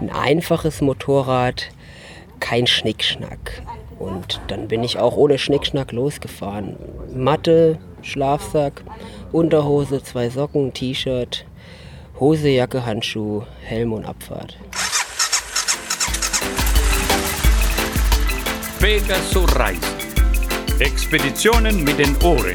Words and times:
Ein 0.00 0.10
einfaches 0.10 0.80
Motorrad, 0.80 1.70
kein 2.40 2.66
Schnickschnack. 2.66 3.62
Und 3.98 4.40
dann 4.48 4.68
bin 4.68 4.82
ich 4.82 4.98
auch 4.98 5.16
ohne 5.16 5.38
Schnickschnack 5.38 5.92
losgefahren. 5.92 6.76
Matte, 7.14 7.78
Schlafsack, 8.02 8.82
Unterhose, 9.32 10.02
zwei 10.02 10.28
Socken, 10.30 10.72
T-Shirt, 10.72 11.46
Hose, 12.18 12.48
Jacke, 12.48 12.84
Handschuh, 12.84 13.42
Helm 13.62 13.92
und 13.92 14.04
Abfahrt. 14.04 14.58
Pegasus 18.80 19.56
Reisen. 19.56 19.80
Expeditionen 20.78 21.84
mit 21.84 21.98
den 21.98 22.16
Ohren. 22.22 22.52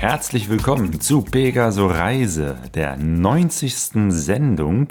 Herzlich 0.00 0.48
willkommen 0.48 0.98
zu 1.02 1.20
Pegaso 1.20 1.86
Reise, 1.86 2.56
der 2.72 2.96
90. 2.96 4.08
Sendung 4.08 4.88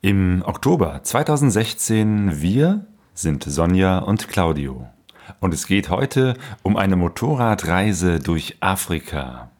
im 0.00 0.42
Oktober 0.46 1.00
2016. 1.02 2.40
Wir 2.40 2.86
sind 3.12 3.44
Sonja 3.44 3.98
und 3.98 4.28
Claudio. 4.28 4.86
Und 5.40 5.52
es 5.52 5.66
geht 5.66 5.90
heute 5.90 6.32
um 6.62 6.78
eine 6.78 6.96
Motorradreise 6.96 8.20
durch 8.20 8.56
Afrika. 8.60 9.50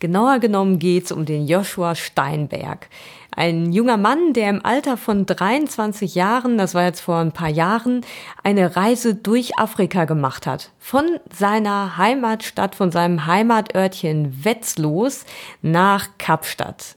Genauer 0.00 0.40
genommen 0.40 0.80
geht 0.80 1.04
es 1.04 1.12
um 1.12 1.24
den 1.24 1.46
Joshua 1.46 1.94
Steinberg. 1.94 2.88
Ein 3.36 3.72
junger 3.72 3.96
Mann, 3.96 4.32
der 4.32 4.50
im 4.50 4.64
Alter 4.64 4.96
von 4.96 5.26
23 5.26 6.14
Jahren, 6.14 6.56
das 6.56 6.74
war 6.74 6.84
jetzt 6.84 7.00
vor 7.00 7.18
ein 7.18 7.32
paar 7.32 7.48
Jahren, 7.48 8.02
eine 8.42 8.76
Reise 8.76 9.14
durch 9.14 9.58
Afrika 9.58 10.04
gemacht 10.04 10.46
hat. 10.46 10.70
Von 10.78 11.18
seiner 11.32 11.96
Heimatstadt, 11.96 12.76
von 12.76 12.92
seinem 12.92 13.26
Heimatörtchen 13.26 14.44
Wetzlos 14.44 15.24
nach 15.62 16.10
Kapstadt. 16.18 16.96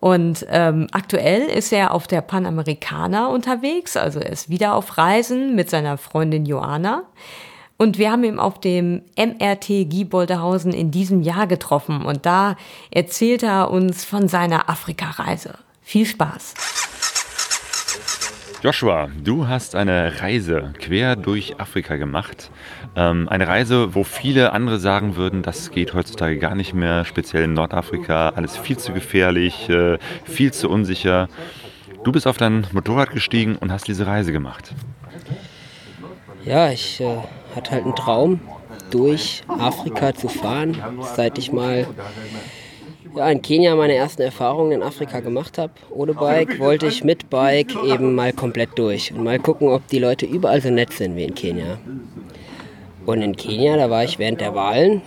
Und 0.00 0.46
ähm, 0.50 0.86
aktuell 0.92 1.42
ist 1.42 1.72
er 1.72 1.92
auf 1.92 2.06
der 2.06 2.20
Panamericana 2.20 3.26
unterwegs, 3.26 3.96
also 3.96 4.20
er 4.20 4.30
ist 4.30 4.50
wieder 4.50 4.74
auf 4.74 4.98
Reisen 4.98 5.54
mit 5.54 5.70
seiner 5.70 5.96
Freundin 5.96 6.44
Joanna. 6.44 7.04
Und 7.76 7.98
wir 7.98 8.12
haben 8.12 8.24
ihn 8.24 8.38
auf 8.38 8.60
dem 8.60 9.02
MRT 9.16 9.66
Gieboldehausen 9.90 10.72
in 10.72 10.90
diesem 10.90 11.22
Jahr 11.22 11.46
getroffen 11.46 12.04
und 12.04 12.24
da 12.24 12.56
erzählt 12.90 13.42
er 13.42 13.70
uns 13.70 14.04
von 14.04 14.28
seiner 14.28 14.68
Afrika-Reise. 14.68 15.54
Viel 15.84 16.06
Spaß! 16.06 16.54
Joshua, 18.62 19.10
du 19.22 19.46
hast 19.46 19.74
eine 19.74 20.22
Reise 20.22 20.72
quer 20.78 21.14
durch 21.14 21.60
Afrika 21.60 21.96
gemacht. 21.96 22.50
Ähm, 22.96 23.28
eine 23.28 23.46
Reise, 23.46 23.94
wo 23.94 24.02
viele 24.02 24.52
andere 24.52 24.78
sagen 24.78 25.16
würden, 25.16 25.42
das 25.42 25.70
geht 25.70 25.92
heutzutage 25.92 26.38
gar 26.38 26.54
nicht 26.54 26.72
mehr, 26.72 27.04
speziell 27.04 27.44
in 27.44 27.52
Nordafrika, 27.52 28.30
alles 28.30 28.56
viel 28.56 28.78
zu 28.78 28.92
gefährlich, 28.92 29.68
äh, 29.68 29.98
viel 30.24 30.52
zu 30.54 30.70
unsicher. 30.70 31.28
Du 32.02 32.12
bist 32.12 32.26
auf 32.26 32.38
dein 32.38 32.66
Motorrad 32.72 33.10
gestiegen 33.10 33.56
und 33.56 33.70
hast 33.70 33.86
diese 33.86 34.06
Reise 34.06 34.32
gemacht. 34.32 34.74
Ja, 36.46 36.70
ich 36.70 37.02
äh, 37.02 37.18
hatte 37.54 37.72
halt 37.72 37.84
einen 37.84 37.94
Traum, 37.94 38.40
durch 38.90 39.42
Afrika 39.48 40.14
zu 40.14 40.28
fahren, 40.28 40.76
seit 41.16 41.38
ich 41.38 41.52
mal 41.52 41.86
ja, 43.16 43.30
in 43.30 43.42
Kenia 43.42 43.74
meine 43.74 43.94
ersten 43.94 44.22
Erfahrungen 44.22 44.72
in 44.72 44.82
Afrika 44.82 45.20
gemacht 45.20 45.58
habe. 45.58 45.72
Ohne 45.90 46.14
Bike 46.14 46.58
wollte 46.58 46.86
ich 46.86 47.04
mit 47.04 47.30
Bike 47.30 47.74
eben 47.84 48.14
mal 48.14 48.32
komplett 48.32 48.70
durch 48.76 49.12
und 49.12 49.24
mal 49.24 49.38
gucken, 49.38 49.68
ob 49.68 49.86
die 49.88 49.98
Leute 49.98 50.26
überall 50.26 50.60
so 50.60 50.70
nett 50.70 50.92
sind 50.92 51.16
wie 51.16 51.24
in 51.24 51.34
Kenia. 51.34 51.78
Und 53.06 53.20
in 53.20 53.36
Kenia, 53.36 53.76
da 53.76 53.90
war 53.90 54.04
ich 54.04 54.18
während 54.18 54.40
der 54.40 54.54
Wahlen 54.54 55.02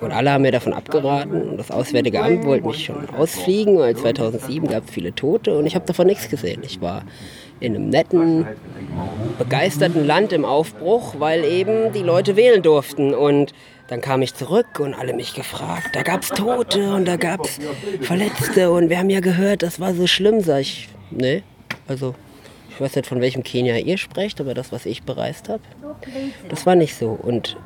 und 0.00 0.12
alle 0.12 0.30
haben 0.30 0.42
mir 0.42 0.52
davon 0.52 0.72
abgeraten. 0.72 1.50
Und 1.50 1.56
das 1.56 1.70
Auswärtige 1.70 2.22
Amt 2.22 2.44
wollte 2.44 2.66
mich 2.66 2.84
schon 2.84 3.08
ausfliegen, 3.10 3.78
weil 3.78 3.96
2007 3.96 4.68
gab 4.68 4.84
es 4.84 4.90
viele 4.90 5.14
Tote 5.14 5.56
und 5.58 5.66
ich 5.66 5.74
habe 5.74 5.84
davon 5.84 6.06
nichts 6.06 6.28
gesehen. 6.28 6.62
Ich 6.64 6.80
war 6.80 7.02
in 7.58 7.74
einem 7.74 7.88
netten, 7.90 8.46
begeisterten 9.38 10.06
Land 10.06 10.32
im 10.32 10.44
Aufbruch, 10.44 11.16
weil 11.18 11.44
eben 11.44 11.92
die 11.92 12.02
Leute 12.02 12.36
wählen 12.36 12.62
durften. 12.62 13.14
Und 13.14 13.52
dann 13.90 14.00
kam 14.00 14.22
ich 14.22 14.34
zurück 14.34 14.78
und 14.78 14.94
alle 14.94 15.12
mich 15.12 15.34
gefragt. 15.34 15.96
Da 15.96 16.02
gab 16.02 16.22
es 16.22 16.28
Tote 16.28 16.94
und 16.94 17.06
da 17.06 17.16
gab 17.16 17.44
es 17.44 17.58
Verletzte 18.00 18.70
und 18.70 18.88
wir 18.88 18.98
haben 18.98 19.10
ja 19.10 19.18
gehört, 19.18 19.64
das 19.64 19.80
war 19.80 19.94
so 19.94 20.06
schlimm. 20.06 20.42
Sag 20.42 20.60
ich, 20.60 20.88
nee, 21.10 21.42
also 21.88 22.14
ich 22.70 22.80
weiß 22.80 22.94
nicht, 22.94 23.08
von 23.08 23.20
welchem 23.20 23.42
Kenia 23.42 23.78
ihr 23.78 23.98
sprecht, 23.98 24.40
aber 24.40 24.54
das, 24.54 24.70
was 24.70 24.86
ich 24.86 25.02
bereist 25.02 25.48
habe, 25.48 25.62
das 26.48 26.66
war 26.66 26.76
nicht 26.76 26.94
so. 26.94 27.18
Und 27.20 27.56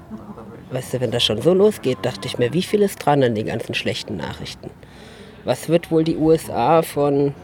weißt 0.71 0.95
du, 0.95 1.01
wenn 1.03 1.11
das 1.11 1.23
schon 1.23 1.43
so 1.43 1.53
losgeht, 1.53 1.99
dachte 2.01 2.27
ich 2.27 2.39
mir, 2.39 2.55
wie 2.55 2.62
viel 2.62 2.81
ist 2.81 3.05
dran 3.05 3.23
an 3.23 3.35
den 3.35 3.47
ganzen 3.47 3.75
schlechten 3.75 4.17
Nachrichten? 4.17 4.71
Was 5.45 5.69
wird 5.69 5.91
wohl 5.91 6.05
die 6.05 6.17
USA 6.17 6.81
von 6.81 7.35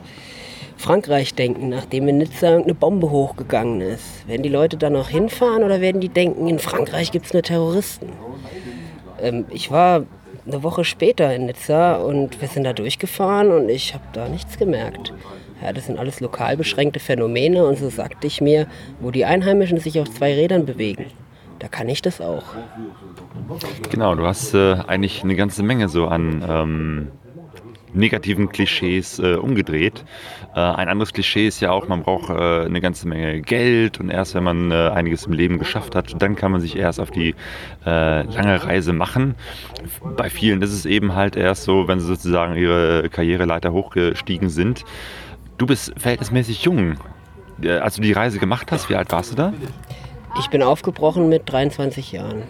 Frankreich 0.78 1.34
denken, 1.34 1.68
nachdem 1.68 2.08
in 2.08 2.16
Nizza 2.16 2.56
eine 2.56 2.74
Bombe 2.74 3.10
hochgegangen 3.10 3.82
ist? 3.82 4.26
Werden 4.26 4.42
die 4.42 4.48
Leute 4.48 4.78
da 4.78 4.88
noch 4.88 5.10
hinfahren 5.10 5.64
oder 5.64 5.82
werden 5.82 6.00
die 6.00 6.08
denken, 6.08 6.48
in 6.48 6.58
Frankreich 6.58 7.12
gibt 7.12 7.26
es 7.26 7.34
nur 7.34 7.42
Terroristen? 7.42 8.08
Ähm, 9.22 9.44
ich 9.50 9.70
war 9.70 10.04
eine 10.46 10.62
Woche 10.62 10.84
später 10.84 11.34
in 11.34 11.46
Nizza 11.46 11.96
und 11.96 12.40
wir 12.40 12.48
sind 12.48 12.64
da 12.64 12.72
durchgefahren 12.72 13.50
und 13.50 13.68
ich 13.68 13.94
habe 13.94 14.04
da 14.12 14.28
nichts 14.28 14.58
gemerkt. 14.58 15.12
Ja, 15.62 15.72
das 15.72 15.86
sind 15.86 15.98
alles 15.98 16.20
lokal 16.20 16.56
beschränkte 16.56 17.00
Phänomene 17.00 17.64
und 17.66 17.78
so 17.78 17.90
sagte 17.90 18.26
ich 18.26 18.40
mir, 18.40 18.66
wo 19.00 19.10
die 19.10 19.24
Einheimischen 19.24 19.78
sich 19.78 20.00
auf 20.00 20.10
zwei 20.10 20.34
Rädern 20.34 20.64
bewegen, 20.64 21.06
da 21.58 21.68
kann 21.68 21.88
ich 21.88 22.00
das 22.00 22.20
auch. 22.20 22.44
Genau, 23.90 24.14
du 24.14 24.26
hast 24.26 24.54
äh, 24.54 24.76
eigentlich 24.86 25.22
eine 25.22 25.36
ganze 25.36 25.62
Menge 25.62 25.88
so 25.88 26.06
an 26.06 26.44
ähm, 26.48 27.08
negativen 27.92 28.48
Klischees 28.48 29.18
äh, 29.18 29.34
umgedreht. 29.34 30.04
Äh, 30.54 30.60
ein 30.60 30.88
anderes 30.88 31.12
Klischee 31.12 31.46
ist 31.46 31.60
ja 31.60 31.70
auch, 31.70 31.88
man 31.88 32.02
braucht 32.02 32.30
äh, 32.30 32.64
eine 32.64 32.80
ganze 32.80 33.08
Menge 33.08 33.40
Geld 33.40 34.00
und 34.00 34.10
erst 34.10 34.34
wenn 34.34 34.44
man 34.44 34.70
äh, 34.70 34.90
einiges 34.94 35.26
im 35.26 35.32
Leben 35.32 35.58
geschafft 35.58 35.94
hat, 35.94 36.20
dann 36.20 36.36
kann 36.36 36.52
man 36.52 36.60
sich 36.60 36.76
erst 36.76 37.00
auf 37.00 37.10
die 37.10 37.34
äh, 37.86 38.22
lange 38.22 38.64
Reise 38.64 38.92
machen. 38.92 39.34
Bei 40.16 40.30
vielen 40.30 40.62
ist 40.62 40.72
es 40.72 40.86
eben 40.86 41.14
halt 41.14 41.36
erst 41.36 41.64
so, 41.64 41.88
wenn 41.88 42.00
sie 42.00 42.06
sozusagen 42.06 42.56
ihre 42.56 43.08
Karriereleiter 43.10 43.72
hochgestiegen 43.72 44.48
sind. 44.48 44.84
Du 45.58 45.66
bist 45.66 45.92
verhältnismäßig 45.96 46.62
jung. 46.62 46.96
Äh, 47.62 47.78
als 47.78 47.96
du 47.96 48.02
die 48.02 48.12
Reise 48.12 48.38
gemacht 48.38 48.72
hast, 48.72 48.88
wie 48.88 48.96
alt 48.96 49.12
warst 49.12 49.32
du 49.32 49.36
da? 49.36 49.52
Ich 50.38 50.48
bin 50.48 50.62
aufgebrochen 50.62 51.28
mit 51.28 51.50
23 51.50 52.12
Jahren. 52.12 52.44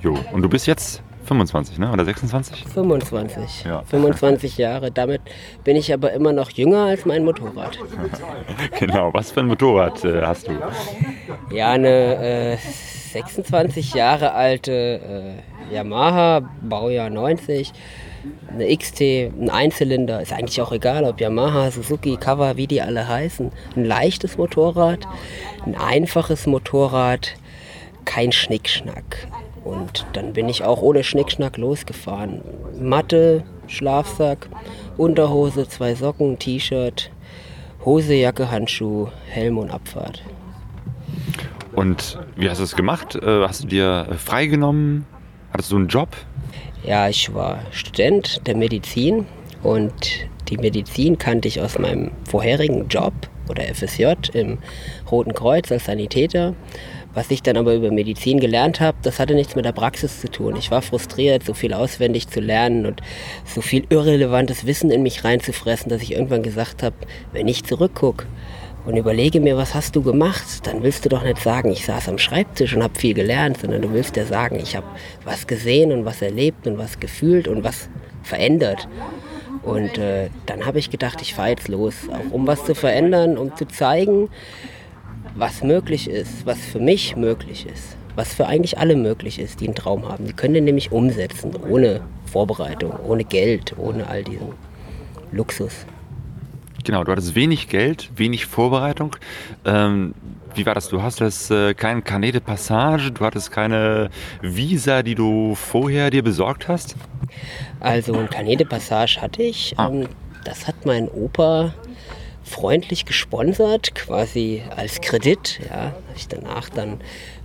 Jo, 0.00 0.16
und 0.32 0.42
du 0.42 0.48
bist 0.48 0.66
jetzt 0.66 1.02
25, 1.28 1.78
ne? 1.78 1.92
Oder 1.92 2.04
26? 2.04 2.64
25. 2.64 3.64
Ja. 3.64 3.82
25 3.82 4.58
Jahre. 4.58 4.90
Damit 4.90 5.20
bin 5.62 5.76
ich 5.76 5.92
aber 5.92 6.12
immer 6.12 6.32
noch 6.32 6.50
jünger 6.50 6.84
als 6.86 7.04
mein 7.04 7.24
Motorrad. 7.24 7.78
genau, 8.78 9.12
was 9.12 9.30
für 9.30 9.40
ein 9.40 9.46
Motorrad 9.46 10.04
äh, 10.04 10.22
hast 10.22 10.48
du? 10.48 10.52
Ja, 11.54 11.72
eine 11.72 12.54
äh, 12.54 12.56
26 12.56 13.94
Jahre 13.94 14.32
alte 14.32 14.72
äh, 15.70 15.74
Yamaha, 15.74 16.48
Baujahr 16.62 17.10
90. 17.10 17.72
Eine 18.52 18.76
XT, 18.76 19.00
ein 19.00 19.50
Einzylinder, 19.50 20.20
ist 20.20 20.32
eigentlich 20.32 20.60
auch 20.60 20.72
egal, 20.72 21.04
ob 21.04 21.20
Yamaha, 21.20 21.70
Suzuki, 21.70 22.16
Kawa, 22.16 22.56
wie 22.56 22.66
die 22.66 22.82
alle 22.82 23.06
heißen. 23.06 23.52
Ein 23.76 23.84
leichtes 23.84 24.36
Motorrad, 24.36 25.06
ein 25.64 25.76
einfaches 25.76 26.46
Motorrad, 26.46 27.36
kein 28.04 28.32
Schnickschnack. 28.32 29.28
Und 29.68 30.06
dann 30.14 30.32
bin 30.32 30.48
ich 30.48 30.64
auch 30.64 30.80
ohne 30.80 31.04
Schnickschnack 31.04 31.58
losgefahren. 31.58 32.40
Matte, 32.80 33.44
Schlafsack, 33.66 34.48
Unterhose, 34.96 35.68
zwei 35.68 35.94
Socken, 35.94 36.38
T-Shirt, 36.38 37.10
Hose, 37.84 38.14
Jacke, 38.14 38.50
Handschuh, 38.50 39.08
Helm 39.28 39.58
und 39.58 39.70
Abfahrt. 39.70 40.22
Und 41.72 42.18
wie 42.34 42.48
hast 42.48 42.58
du 42.58 42.64
es 42.64 42.74
gemacht? 42.74 43.14
Äh, 43.16 43.46
Hast 43.46 43.64
du 43.64 43.68
dir 43.68 44.08
freigenommen? 44.16 45.04
Hattest 45.52 45.70
du 45.70 45.76
einen 45.76 45.88
Job? 45.88 46.08
Ja, 46.82 47.08
ich 47.08 47.34
war 47.34 47.58
Student 47.70 48.40
der 48.46 48.56
Medizin 48.56 49.26
und 49.62 49.92
die 50.48 50.56
Medizin 50.56 51.18
kannte 51.18 51.46
ich 51.46 51.60
aus 51.60 51.78
meinem 51.78 52.10
vorherigen 52.28 52.88
Job 52.88 53.12
oder 53.50 53.62
FSJ 53.62 54.14
im 54.32 54.58
Roten 55.10 55.34
Kreuz 55.34 55.70
als 55.70 55.84
Sanitäter. 55.84 56.54
Was 57.14 57.30
ich 57.30 57.42
dann 57.42 57.56
aber 57.56 57.74
über 57.74 57.90
Medizin 57.90 58.38
gelernt 58.38 58.80
habe, 58.80 58.98
das 59.02 59.18
hatte 59.18 59.34
nichts 59.34 59.56
mit 59.56 59.64
der 59.64 59.72
Praxis 59.72 60.20
zu 60.20 60.30
tun. 60.30 60.56
Ich 60.56 60.70
war 60.70 60.82
frustriert, 60.82 61.42
so 61.44 61.54
viel 61.54 61.72
auswendig 61.72 62.28
zu 62.28 62.40
lernen 62.40 62.86
und 62.86 63.00
so 63.44 63.60
viel 63.60 63.84
irrelevantes 63.88 64.66
Wissen 64.66 64.90
in 64.90 65.02
mich 65.02 65.24
reinzufressen, 65.24 65.88
dass 65.88 66.02
ich 66.02 66.12
irgendwann 66.12 66.42
gesagt 66.42 66.82
habe, 66.82 66.96
wenn 67.32 67.48
ich 67.48 67.64
zurückgucke 67.64 68.26
und 68.84 68.96
überlege 68.96 69.40
mir, 69.40 69.56
was 69.56 69.74
hast 69.74 69.96
du 69.96 70.02
gemacht, 70.02 70.66
dann 70.66 70.82
willst 70.82 71.04
du 71.04 71.08
doch 71.08 71.22
nicht 71.22 71.38
sagen, 71.38 71.70
ich 71.70 71.84
saß 71.84 72.08
am 72.08 72.18
Schreibtisch 72.18 72.74
und 72.74 72.82
habe 72.82 72.98
viel 72.98 73.14
gelernt, 73.14 73.58
sondern 73.60 73.82
du 73.82 73.92
willst 73.92 74.16
ja 74.16 74.24
sagen, 74.24 74.58
ich 74.60 74.76
habe 74.76 74.86
was 75.24 75.46
gesehen 75.46 75.92
und 75.92 76.04
was 76.04 76.22
erlebt 76.22 76.66
und 76.66 76.78
was 76.78 77.00
gefühlt 77.00 77.48
und 77.48 77.64
was 77.64 77.88
verändert. 78.22 78.88
Und 79.62 79.98
äh, 79.98 80.30
dann 80.46 80.64
habe 80.64 80.78
ich 80.78 80.90
gedacht, 80.90 81.20
ich 81.20 81.34
fahre 81.34 81.50
jetzt 81.50 81.68
los, 81.68 81.94
auch 82.10 82.32
um 82.32 82.46
was 82.46 82.64
zu 82.64 82.74
verändern, 82.74 83.36
um 83.36 83.54
zu 83.56 83.66
zeigen, 83.66 84.28
was 85.38 85.62
möglich 85.62 86.10
ist, 86.10 86.44
was 86.44 86.58
für 86.58 86.80
mich 86.80 87.16
möglich 87.16 87.66
ist, 87.66 87.96
was 88.16 88.34
für 88.34 88.46
eigentlich 88.46 88.78
alle 88.78 88.96
möglich 88.96 89.38
ist, 89.38 89.60
die 89.60 89.66
einen 89.66 89.76
Traum 89.76 90.08
haben. 90.08 90.26
Die 90.26 90.32
können 90.32 90.54
den 90.54 90.64
nämlich 90.64 90.90
umsetzen, 90.90 91.54
ohne 91.68 92.00
Vorbereitung, 92.26 92.92
ohne 93.06 93.24
Geld, 93.24 93.74
ohne 93.78 94.08
all 94.08 94.24
diesen 94.24 94.48
Luxus. 95.30 95.86
Genau, 96.84 97.04
du 97.04 97.12
hattest 97.12 97.34
wenig 97.34 97.68
Geld, 97.68 98.10
wenig 98.16 98.46
Vorbereitung. 98.46 99.14
Ähm, 99.64 100.14
wie 100.54 100.66
war 100.66 100.74
das? 100.74 100.88
Du 100.88 101.02
hast 101.02 101.20
das 101.20 101.50
äh, 101.50 101.74
kein 101.74 102.02
Carnet 102.02 102.34
de 102.34 102.40
Passage, 102.40 103.12
du 103.12 103.24
hattest 103.24 103.52
keine 103.52 104.10
Visa, 104.40 105.02
die 105.02 105.14
du 105.14 105.54
vorher 105.54 106.10
dir 106.10 106.22
besorgt 106.22 106.66
hast? 106.66 106.96
Also 107.78 108.14
ein 108.14 108.30
Carnet 108.30 108.60
de 108.60 108.66
Passage 108.66 109.20
hatte 109.20 109.42
ich. 109.42 109.74
Ah. 109.76 109.88
Ähm, 109.88 110.08
das 110.44 110.66
hat 110.66 110.86
mein 110.86 111.08
Opa 111.08 111.74
freundlich 112.58 113.04
gesponsert, 113.04 113.94
quasi 113.94 114.62
als 114.74 115.00
Kredit. 115.00 115.60
Ja, 115.68 115.76
habe 115.76 115.94
ich 116.16 116.26
danach 116.26 116.68
dann 116.68 117.00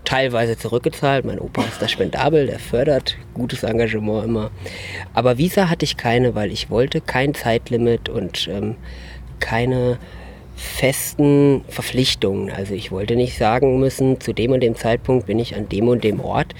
teilweise 0.05 0.57
zurückgezahlt. 0.57 1.23
Mein 1.23 1.39
Opa 1.39 1.63
ist 1.63 1.81
da 1.81 1.87
spendabel, 1.87 2.47
der 2.47 2.59
fördert 2.59 3.17
gutes 3.33 3.63
Engagement 3.63 4.25
immer. 4.25 4.51
Aber 5.13 5.37
Visa 5.37 5.69
hatte 5.69 5.85
ich 5.85 5.97
keine, 5.97 6.33
weil 6.33 6.51
ich 6.51 6.69
wollte 6.71 6.99
kein 6.99 7.35
Zeitlimit 7.35 8.09
und 8.09 8.47
ähm, 8.47 8.75
keine 9.39 9.99
festen 10.55 11.63
Verpflichtungen. 11.67 12.51
Also 12.51 12.73
ich 12.73 12.91
wollte 12.91 13.15
nicht 13.15 13.37
sagen 13.37 13.79
müssen, 13.79 14.19
zu 14.19 14.33
dem 14.33 14.51
und 14.51 14.61
dem 14.61 14.75
Zeitpunkt 14.75 15.27
bin 15.27 15.37
ich 15.37 15.55
an 15.55 15.69
dem 15.69 15.89
und 15.89 16.03
dem 16.03 16.21
Ort, 16.21 16.55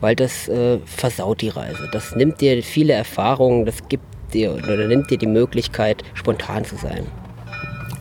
weil 0.00 0.14
das 0.14 0.48
äh, 0.48 0.78
versaut 0.84 1.40
die 1.40 1.48
Reise. 1.48 1.88
Das 1.92 2.14
nimmt 2.14 2.40
dir 2.40 2.62
viele 2.62 2.92
Erfahrungen, 2.92 3.66
das 3.66 3.88
gibt 3.88 4.04
dir 4.32 4.52
oder 4.54 4.86
nimmt 4.86 5.10
dir 5.10 5.18
die 5.18 5.26
Möglichkeit, 5.26 6.04
spontan 6.14 6.64
zu 6.64 6.76
sein. 6.76 7.06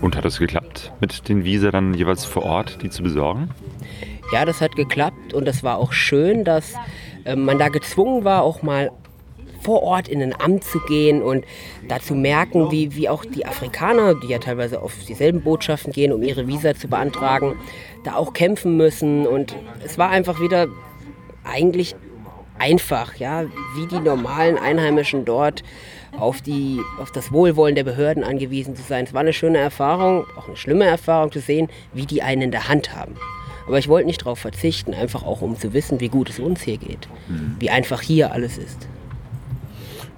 Und 0.02 0.16
hat 0.16 0.26
es 0.26 0.40
geklappt, 0.40 0.92
mit 1.00 1.28
den 1.30 1.44
Visa 1.44 1.72
dann 1.72 1.94
jeweils 1.94 2.26
vor 2.26 2.44
Ort 2.44 2.82
die 2.82 2.90
zu 2.90 3.04
besorgen? 3.04 3.50
Ja, 4.32 4.46
das 4.46 4.62
hat 4.62 4.76
geklappt 4.76 5.34
und 5.34 5.46
das 5.46 5.64
war 5.64 5.78
auch 5.78 5.94
schön, 5.94 6.44
dass 6.44 6.74
äh, 7.26 7.36
man 7.36 7.60
da 7.60 7.70
gezwungen 7.70 8.24
war, 8.24 8.44
auch 8.44 8.62
mal 8.62 8.92
vor 9.62 9.82
Ort 9.82 10.08
in 10.08 10.22
ein 10.22 10.40
Amt 10.40 10.64
zu 10.64 10.80
gehen 10.82 11.24
und 11.24 11.44
da 11.88 12.00
zu 12.00 12.14
merken, 12.14 12.72
wie, 12.72 12.96
wie 12.96 13.10
auch 13.10 13.26
die 13.26 13.48
Afrikaner, 13.48 14.14
die 14.14 14.28
ja 14.28 14.38
teilweise 14.38 14.82
auf 14.82 14.94
dieselben 15.08 15.42
Botschaften 15.42 15.92
gehen, 15.92 16.14
um 16.14 16.22
ihre 16.22 16.48
Visa 16.48 16.76
zu 16.76 16.88
beantragen, 16.88 17.56
da 18.04 18.16
auch 18.16 18.34
kämpfen 18.34 18.78
müssen. 18.78 19.26
Und 19.26 19.56
es 19.84 19.98
war 19.98 20.10
einfach 20.10 20.40
wieder 20.40 20.68
eigentlich 21.44 21.96
einfach, 22.60 23.16
ja, 23.16 23.46
wie 23.76 23.88
die 23.88 24.00
normalen 24.00 24.58
Einheimischen 24.58 25.26
dort 25.26 25.64
auf, 26.20 26.42
die, 26.42 26.80
auf 27.00 27.12
das 27.12 27.32
Wohlwollen 27.32 27.76
der 27.76 27.84
Behörden 27.84 28.24
angewiesen 28.24 28.76
zu 28.76 28.84
sein. 28.84 29.06
Es 29.06 29.14
war 29.14 29.22
eine 29.22 29.34
schöne 29.34 29.58
Erfahrung, 29.58 30.26
auch 30.38 30.48
eine 30.48 30.58
schlimme 30.58 30.86
Erfahrung 30.86 31.32
zu 31.32 31.40
sehen, 31.40 31.70
wie 31.94 32.06
die 32.06 32.22
einen 32.22 32.44
in 32.44 32.52
der 32.52 32.68
Hand 32.68 32.96
haben. 32.96 33.16
Aber 33.68 33.80
ich 33.80 33.88
wollte 33.88 34.08
nicht 34.08 34.22
darauf 34.22 34.40
verzichten, 34.40 34.94
einfach 34.94 35.24
auch 35.24 35.42
um 35.42 35.58
zu 35.58 35.74
wissen, 35.74 36.00
wie 36.00 36.10
gut 36.10 36.30
es 36.30 36.40
uns 36.40 36.62
hier 36.62 36.78
geht, 36.78 37.08
mhm. 37.28 37.56
wie 37.60 37.70
einfach 37.70 38.02
hier 38.02 38.32
alles 38.32 38.58
ist. 38.58 38.88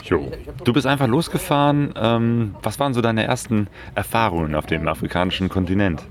Jo. 0.04 0.32
Du 0.64 0.72
bist 0.72 0.88
einfach 0.88 1.08
losgefahren. 1.08 1.94
Ähm, 2.00 2.56
was 2.64 2.80
waren 2.80 2.94
so 2.94 3.02
deine 3.02 3.26
ersten 3.26 3.68
Erfahrungen 3.94 4.56
auf 4.56 4.66
dem 4.66 4.88
afrikanischen 4.88 5.50
Kontinent? 5.50 6.02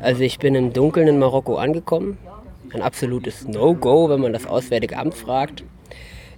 Also 0.00 0.22
ich 0.22 0.38
bin 0.38 0.54
im 0.54 0.72
Dunkeln 0.72 1.06
in 1.06 1.18
Marokko 1.18 1.56
angekommen. 1.56 2.16
Ein 2.72 2.82
absolutes 2.82 3.46
No-Go, 3.46 4.08
wenn 4.08 4.20
man 4.20 4.32
das 4.32 4.46
Auswärtige 4.46 4.98
Amt 4.98 5.14
fragt. 5.14 5.64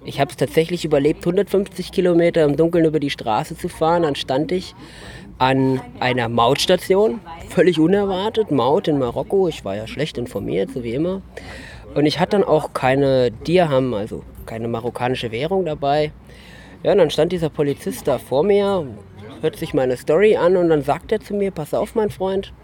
Ich 0.02 0.18
habe 0.18 0.30
es 0.30 0.36
tatsächlich 0.36 0.84
überlebt, 0.86 1.20
150 1.20 1.92
Kilometer 1.92 2.44
im 2.44 2.56
Dunkeln 2.56 2.86
über 2.86 3.00
die 3.00 3.10
Straße 3.10 3.56
zu 3.56 3.68
fahren. 3.68 4.04
Dann 4.04 4.14
stand 4.14 4.50
ich 4.50 4.74
an 5.36 5.80
einer 6.00 6.28
Mautstation, 6.30 7.20
völlig 7.50 7.78
unerwartet, 7.78 8.50
Maut 8.50 8.88
in 8.88 8.98
Marokko. 8.98 9.48
Ich 9.48 9.64
war 9.64 9.76
ja 9.76 9.86
schlecht 9.86 10.16
informiert, 10.16 10.70
so 10.72 10.84
wie 10.84 10.94
immer. 10.94 11.20
Und 11.94 12.06
ich 12.06 12.18
hatte 12.18 12.38
dann 12.38 12.44
auch 12.44 12.72
keine 12.72 13.30
Dirham, 13.30 13.92
also 13.92 14.22
keine 14.46 14.68
marokkanische 14.68 15.32
Währung 15.32 15.66
dabei. 15.66 16.12
Ja, 16.82 16.92
und 16.92 16.98
dann 16.98 17.10
stand 17.10 17.32
dieser 17.32 17.50
Polizist 17.50 18.08
da 18.08 18.18
vor 18.18 18.42
mir, 18.42 18.86
hört 19.42 19.56
sich 19.56 19.74
meine 19.74 19.98
Story 19.98 20.36
an 20.36 20.56
und 20.56 20.70
dann 20.70 20.82
sagt 20.82 21.12
er 21.12 21.20
zu 21.20 21.34
mir, 21.34 21.50
pass 21.50 21.74
auf 21.74 21.94
mein 21.94 22.08
Freund, 22.08 22.54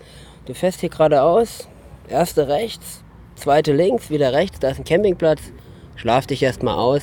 du 0.46 0.54
fährst 0.54 0.80
hier 0.80 0.88
geradeaus, 0.88 1.68
erste 2.08 2.48
rechts, 2.48 3.04
zweite 3.34 3.74
links, 3.74 4.08
wieder 4.08 4.32
rechts, 4.32 4.58
da 4.58 4.70
ist 4.70 4.78
ein 4.78 4.84
Campingplatz, 4.84 5.52
schlaf 5.96 6.26
dich 6.26 6.42
erstmal 6.42 6.78
aus 6.78 7.02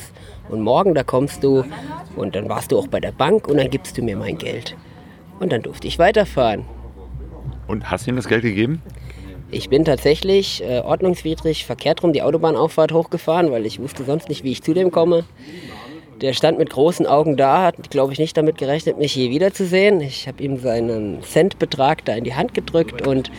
und 0.53 0.61
morgen 0.61 0.93
da 0.93 1.03
kommst 1.03 1.43
du 1.43 1.63
und 2.15 2.35
dann 2.35 2.47
warst 2.47 2.71
du 2.71 2.77
auch 2.77 2.87
bei 2.87 2.99
der 2.99 3.11
Bank 3.11 3.47
und 3.47 3.57
dann 3.57 3.69
gibst 3.69 3.97
du 3.97 4.03
mir 4.03 4.15
mein 4.15 4.37
Geld. 4.37 4.75
Und 5.39 5.51
dann 5.51 5.63
durfte 5.63 5.87
ich 5.87 5.99
weiterfahren. 5.99 6.65
Und 7.67 7.89
hast 7.89 8.05
du 8.05 8.11
ihm 8.11 8.15
das 8.15 8.27
Geld 8.27 8.43
gegeben? 8.43 8.81
Ich 9.49 9.69
bin 9.69 9.83
tatsächlich 9.83 10.63
äh, 10.63 10.79
ordnungswidrig 10.79 11.65
verkehrt 11.65 12.03
rum 12.03 12.13
die 12.13 12.21
Autobahnauffahrt 12.21 12.91
hochgefahren, 12.91 13.51
weil 13.51 13.65
ich 13.65 13.79
wusste 13.79 14.03
sonst 14.03 14.29
nicht, 14.29 14.43
wie 14.43 14.51
ich 14.51 14.63
zu 14.63 14.73
dem 14.73 14.91
komme. 14.91 15.25
Der 16.21 16.33
stand 16.33 16.57
mit 16.57 16.69
großen 16.69 17.05
Augen 17.05 17.35
da, 17.35 17.63
hat, 17.63 17.89
glaube 17.89 18.13
ich, 18.13 18.19
nicht 18.19 18.37
damit 18.37 18.57
gerechnet, 18.57 18.97
mich 18.97 19.15
je 19.15 19.29
wiederzusehen. 19.29 20.01
Ich 20.01 20.27
habe 20.27 20.41
ihm 20.41 20.57
seinen 20.57 21.21
Centbetrag 21.23 22.05
da 22.05 22.15
in 22.15 22.23
die 22.23 22.35
Hand 22.35 22.53
gedrückt 22.53 23.05
und 23.05 23.31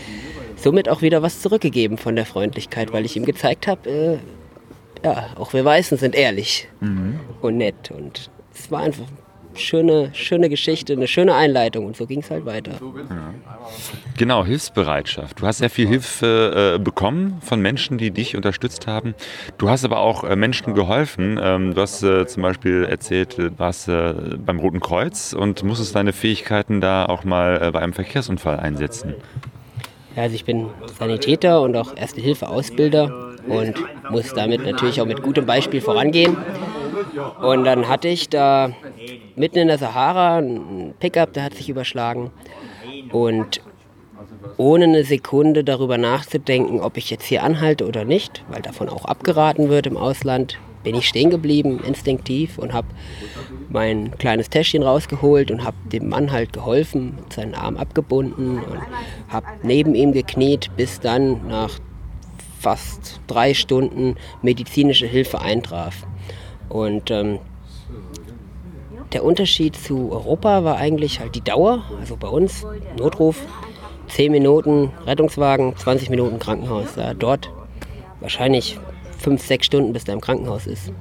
somit 0.57 0.89
auch 0.89 1.01
wieder 1.01 1.23
was 1.23 1.41
zurückgegeben 1.41 1.97
von 1.97 2.17
der 2.17 2.27
Freundlichkeit, 2.27 2.93
weil 2.93 3.05
ich 3.05 3.17
ihm 3.17 3.25
gezeigt 3.25 3.67
habe, 3.67 3.91
äh, 3.91 4.19
ja, 5.05 5.27
auch 5.37 5.53
wir 5.53 5.65
Weißen 5.65 5.99
sind 5.99 6.15
ehrlich 6.15 6.69
mhm. 6.81 7.21
und 7.41 7.59
nett. 7.59 7.91
Und 7.91 8.31
es 8.55 8.71
war 8.71 8.81
einfach 8.81 9.05
schöne, 9.55 10.11
schöne 10.15 10.49
Geschichte, 10.49 10.93
eine 10.93 11.07
schöne 11.07 11.35
Einleitung 11.35 11.87
und 11.87 11.97
so 11.97 12.07
ging 12.07 12.21
es 12.21 12.31
halt 12.31 12.45
weiter. 12.45 12.73
Ja. 12.73 13.35
Genau, 14.17 14.45
Hilfsbereitschaft. 14.45 15.41
Du 15.41 15.47
hast 15.47 15.59
sehr 15.59 15.71
viel 15.71 15.87
Hilfe 15.87 16.77
äh, 16.77 16.79
bekommen 16.83 17.39
von 17.41 17.61
Menschen, 17.61 17.99
die 17.99 18.11
dich 18.11 18.37
unterstützt 18.37 18.87
haben. 18.87 19.15
Du 19.59 19.69
hast 19.69 19.85
aber 19.85 19.99
auch 19.99 20.25
äh, 20.25 20.37
Menschen 20.37 20.75
geholfen. 20.75 21.39
Ähm, 21.43 21.75
du 21.75 21.81
hast 21.81 22.03
äh, 22.03 22.27
zum 22.27 22.43
Beispiel 22.43 22.85
erzählt, 22.85 23.39
du 23.39 23.59
warst 23.59 23.89
äh, 23.89 24.15
beim 24.39 24.59
Roten 24.59 24.81
Kreuz 24.81 25.33
und 25.33 25.63
musstest 25.63 25.95
deine 25.95 26.13
Fähigkeiten 26.13 26.81
da 26.81 27.07
auch 27.07 27.25
mal 27.25 27.61
äh, 27.63 27.71
bei 27.71 27.81
einem 27.81 27.93
Verkehrsunfall 27.93 28.59
einsetzen. 28.59 29.15
Also 30.17 30.35
ich 30.35 30.45
bin 30.45 30.69
Sanitäter 30.99 31.61
und 31.61 31.77
auch 31.77 31.97
Erste-Hilfe-Ausbilder 31.97 33.35
und 33.49 33.75
muss 34.11 34.33
damit 34.33 34.65
natürlich 34.65 35.01
auch 35.01 35.07
mit 35.07 35.23
gutem 35.23 35.47
Beispiel 35.47 35.81
vorangehen. 35.81 36.37
Und 37.41 37.65
dann 37.65 37.89
hatte 37.89 38.09
ich 38.09 38.29
da 38.29 38.71
mitten 39.37 39.59
in 39.59 39.69
der 39.69 39.79
Sahara 39.79 40.39
ein 40.39 40.95
Pickup, 40.99 41.33
der 41.33 41.45
hat 41.45 41.55
sich 41.55 41.69
überschlagen. 41.69 42.31
Und 43.13 43.61
ohne 44.57 44.85
eine 44.85 45.05
Sekunde 45.05 45.65
darüber 45.65 45.99
nachzudenken, 45.99 46.81
ob 46.81 46.97
ich 46.97 47.11
jetzt 47.11 47.25
hier 47.25 47.43
anhalte 47.43 47.87
oder 47.87 48.05
nicht, 48.05 48.45
weil 48.49 48.63
davon 48.63 48.89
auch 48.89 49.05
abgeraten 49.05 49.69
wird 49.69 49.87
im 49.87 49.97
Ausland, 49.97 50.59
bin 50.83 50.95
ich 50.95 51.09
stehen 51.09 51.31
geblieben, 51.31 51.81
instinktiv, 51.85 52.59
und 52.59 52.73
habe 52.73 52.89
mein 53.69 54.17
kleines 54.19 54.51
Täschchen 54.51 54.83
rausgeholt 54.83 55.51
und 55.51 55.65
habe 55.65 55.77
dem 55.93 56.09
Mann 56.09 56.33
halt 56.33 56.53
geholfen, 56.53 57.19
seinen 57.31 57.55
Arm 57.55 57.77
abgebunden 57.77 58.59
und 58.59 58.81
habe 59.29 59.47
neben 59.63 59.95
ihm 59.95 60.13
gekniet, 60.13 60.71
bis 60.77 61.01
dann 61.01 61.47
nach 61.49 61.79
fast 62.61 63.21
drei 63.27 63.53
Stunden 63.55 64.17
medizinische 64.43 65.07
Hilfe 65.07 65.41
eintraf. 65.41 66.07
Und 66.69 67.11
ähm, 67.11 67.39
der 69.13 69.25
Unterschied 69.25 69.77
zu 69.77 70.11
Europa 70.11 70.65
war 70.65 70.77
eigentlich 70.77 71.21
halt 71.21 71.35
die 71.35 71.41
Dauer. 71.41 71.85
Also 72.01 72.17
bei 72.17 72.29
uns 72.29 72.67
Notruf, 72.99 73.41
10 74.09 74.33
Minuten 74.33 74.91
Rettungswagen, 75.07 75.77
20 75.77 76.11
Minuten 76.11 76.39
Krankenhaus. 76.39 76.97
Ja, 76.97 77.15
dort 77.15 77.51
wahrscheinlich 78.21 78.79
5, 79.19 79.45
6 79.45 79.67
Stunden, 79.67 79.93
bis 79.93 80.05
der 80.05 80.15
im 80.15 80.21
Krankenhaus 80.21 80.67
ist. 80.67 80.93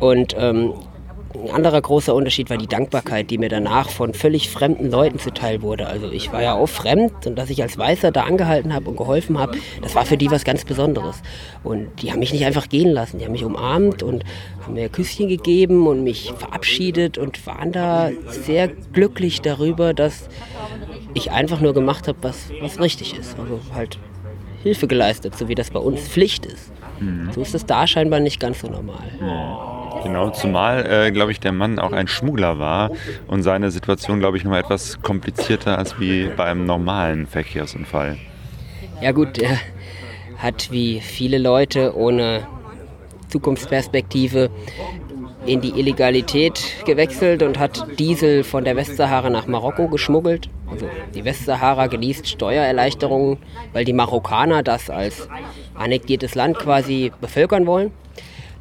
Und 0.00 0.34
ähm, 0.38 0.74
ein 1.34 1.50
anderer 1.50 1.80
großer 1.80 2.14
Unterschied 2.14 2.48
war 2.48 2.56
die 2.56 2.66
Dankbarkeit, 2.66 3.30
die 3.30 3.38
mir 3.38 3.50
danach 3.50 3.90
von 3.90 4.14
völlig 4.14 4.48
fremden 4.48 4.90
Leuten 4.90 5.18
zuteil 5.18 5.60
wurde. 5.60 5.86
Also 5.86 6.10
ich 6.10 6.32
war 6.32 6.42
ja 6.42 6.54
auch 6.54 6.68
fremd 6.68 7.26
und 7.26 7.36
dass 7.36 7.50
ich 7.50 7.60
als 7.62 7.76
Weißer 7.76 8.10
da 8.10 8.22
angehalten 8.24 8.72
habe 8.72 8.88
und 8.88 8.96
geholfen 8.96 9.38
habe, 9.38 9.58
das 9.82 9.94
war 9.94 10.06
für 10.06 10.16
die 10.16 10.30
was 10.30 10.44
ganz 10.44 10.64
Besonderes. 10.64 11.20
Und 11.62 11.88
die 12.00 12.12
haben 12.12 12.20
mich 12.20 12.32
nicht 12.32 12.46
einfach 12.46 12.68
gehen 12.68 12.90
lassen, 12.90 13.18
die 13.18 13.26
haben 13.26 13.32
mich 13.32 13.44
umarmt 13.44 14.02
und 14.02 14.24
haben 14.62 14.74
mir 14.74 14.88
Küsschen 14.88 15.28
gegeben 15.28 15.86
und 15.86 16.02
mich 16.02 16.32
verabschiedet 16.36 17.18
und 17.18 17.46
waren 17.46 17.72
da 17.72 18.10
sehr 18.28 18.68
glücklich 18.68 19.42
darüber, 19.42 19.92
dass 19.92 20.28
ich 21.12 21.30
einfach 21.30 21.60
nur 21.60 21.74
gemacht 21.74 22.08
habe, 22.08 22.18
was, 22.22 22.50
was 22.62 22.80
richtig 22.80 23.18
ist. 23.18 23.38
Also 23.38 23.60
halt 23.74 23.98
Hilfe 24.62 24.86
geleistet, 24.86 25.36
so 25.36 25.48
wie 25.48 25.54
das 25.54 25.70
bei 25.70 25.80
uns 25.80 26.00
Pflicht 26.00 26.46
ist. 26.46 26.72
Mhm. 27.00 27.30
So 27.32 27.42
ist 27.42 27.54
es 27.54 27.66
da 27.66 27.86
scheinbar 27.86 28.20
nicht 28.20 28.40
ganz 28.40 28.60
so 28.60 28.68
normal. 28.68 29.77
Genau, 30.02 30.30
zumal, 30.30 30.86
äh, 30.86 31.10
glaube 31.10 31.32
ich, 31.32 31.40
der 31.40 31.52
Mann 31.52 31.78
auch 31.78 31.92
ein 31.92 32.08
Schmuggler 32.08 32.58
war 32.58 32.90
und 33.26 33.42
seine 33.42 33.70
Situation, 33.70 34.20
glaube 34.20 34.36
ich, 34.36 34.44
noch 34.44 34.54
etwas 34.54 35.02
komplizierter 35.02 35.78
als 35.78 35.98
wie 35.98 36.28
bei 36.36 36.44
einem 36.44 36.66
normalen 36.66 37.26
Verkehrsunfall. 37.26 38.18
Ja 39.00 39.12
gut, 39.12 39.38
er 39.38 39.58
hat 40.38 40.70
wie 40.70 41.00
viele 41.00 41.38
Leute 41.38 41.96
ohne 41.96 42.46
Zukunftsperspektive 43.28 44.50
in 45.46 45.60
die 45.60 45.78
Illegalität 45.78 46.60
gewechselt 46.84 47.42
und 47.42 47.58
hat 47.58 47.86
Diesel 47.98 48.44
von 48.44 48.64
der 48.64 48.76
Westsahara 48.76 49.30
nach 49.30 49.46
Marokko 49.46 49.88
geschmuggelt. 49.88 50.48
Also 50.70 50.88
die 51.14 51.24
Westsahara 51.24 51.86
genießt 51.86 52.28
Steuererleichterungen, 52.28 53.38
weil 53.72 53.84
die 53.84 53.92
Marokkaner 53.92 54.62
das 54.62 54.90
als 54.90 55.28
annektiertes 55.74 56.34
Land 56.34 56.58
quasi 56.58 57.12
bevölkern 57.20 57.66
wollen. 57.66 57.92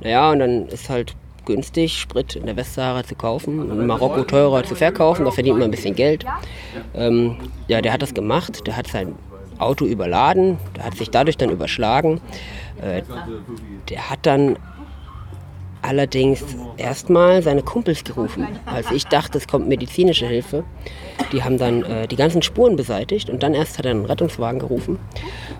Naja, 0.01 0.31
und 0.31 0.39
dann 0.39 0.67
ist 0.67 0.89
halt 0.89 1.15
günstig 1.45 1.97
Sprit 1.97 2.35
in 2.35 2.45
der 2.45 2.55
Westsahara 2.55 3.03
zu 3.03 3.15
kaufen, 3.15 3.71
in 3.71 3.87
Marokko 3.87 4.23
teurer 4.23 4.63
zu 4.63 4.75
verkaufen, 4.75 5.25
da 5.25 5.31
verdient 5.31 5.57
man 5.57 5.69
ein 5.69 5.71
bisschen 5.71 5.95
Geld. 5.95 6.25
Ähm, 6.93 7.37
ja, 7.67 7.81
der 7.81 7.93
hat 7.93 8.01
das 8.01 8.13
gemacht, 8.13 8.67
der 8.67 8.75
hat 8.75 8.87
sein 8.87 9.15
Auto 9.57 9.85
überladen, 9.85 10.57
der 10.75 10.83
hat 10.83 10.97
sich 10.97 11.09
dadurch 11.09 11.37
dann 11.37 11.49
überschlagen. 11.49 12.21
Äh, 12.81 13.01
der 13.89 14.09
hat 14.09 14.19
dann 14.23 14.57
allerdings 15.87 16.43
erstmal 16.75 17.41
seine 17.41 17.63
Kumpels 17.63 18.03
gerufen, 18.03 18.47
als 18.65 18.91
ich 18.91 19.05
dachte, 19.05 19.37
es 19.37 19.47
kommt 19.47 19.67
medizinische 19.67 20.27
Hilfe. 20.27 20.63
Die 21.31 21.43
haben 21.43 21.57
dann 21.57 21.83
äh, 21.83 22.07
die 22.07 22.15
ganzen 22.15 22.41
Spuren 22.41 22.75
beseitigt 22.75 23.29
und 23.29 23.41
dann 23.41 23.53
erst 23.53 23.77
hat 23.77 23.85
er 23.85 23.91
einen 23.91 24.05
Rettungswagen 24.05 24.59
gerufen. 24.59 24.99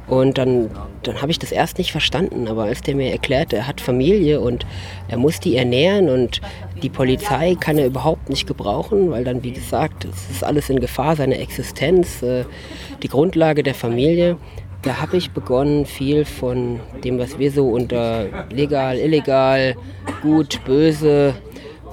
Und 0.07 0.37
dann, 0.37 0.69
dann 1.03 1.21
habe 1.21 1.31
ich 1.31 1.39
das 1.39 1.51
erst 1.51 1.77
nicht 1.77 1.91
verstanden, 1.91 2.47
aber 2.47 2.63
als 2.63 2.81
der 2.81 2.95
mir 2.95 3.11
erklärte, 3.11 3.55
er 3.55 3.67
hat 3.67 3.81
Familie 3.81 4.39
und 4.39 4.65
er 5.07 5.17
muss 5.17 5.39
die 5.39 5.55
ernähren 5.55 6.09
und 6.09 6.41
die 6.83 6.89
Polizei 6.89 7.55
kann 7.59 7.77
er 7.77 7.87
überhaupt 7.87 8.29
nicht 8.29 8.47
gebrauchen, 8.47 9.09
weil 9.09 9.23
dann, 9.23 9.43
wie 9.43 9.51
gesagt, 9.51 10.05
es 10.05 10.29
ist 10.29 10.43
alles 10.43 10.69
in 10.69 10.79
Gefahr, 10.79 11.15
seine 11.15 11.39
Existenz, 11.39 12.21
äh, 12.21 12.43
die 13.01 13.07
Grundlage 13.07 13.63
der 13.63 13.75
Familie 13.75 14.37
da 14.87 15.01
habe 15.01 15.17
ich 15.17 15.31
begonnen, 15.31 15.85
viel 15.85 16.23
von 16.23 16.79
dem, 17.03 17.19
was 17.19 17.37
wir 17.37 17.51
so 17.51 17.67
unter 17.67 18.45
legal, 18.49 18.97
illegal, 18.97 19.75
gut, 20.21 20.63
böse 20.63 21.35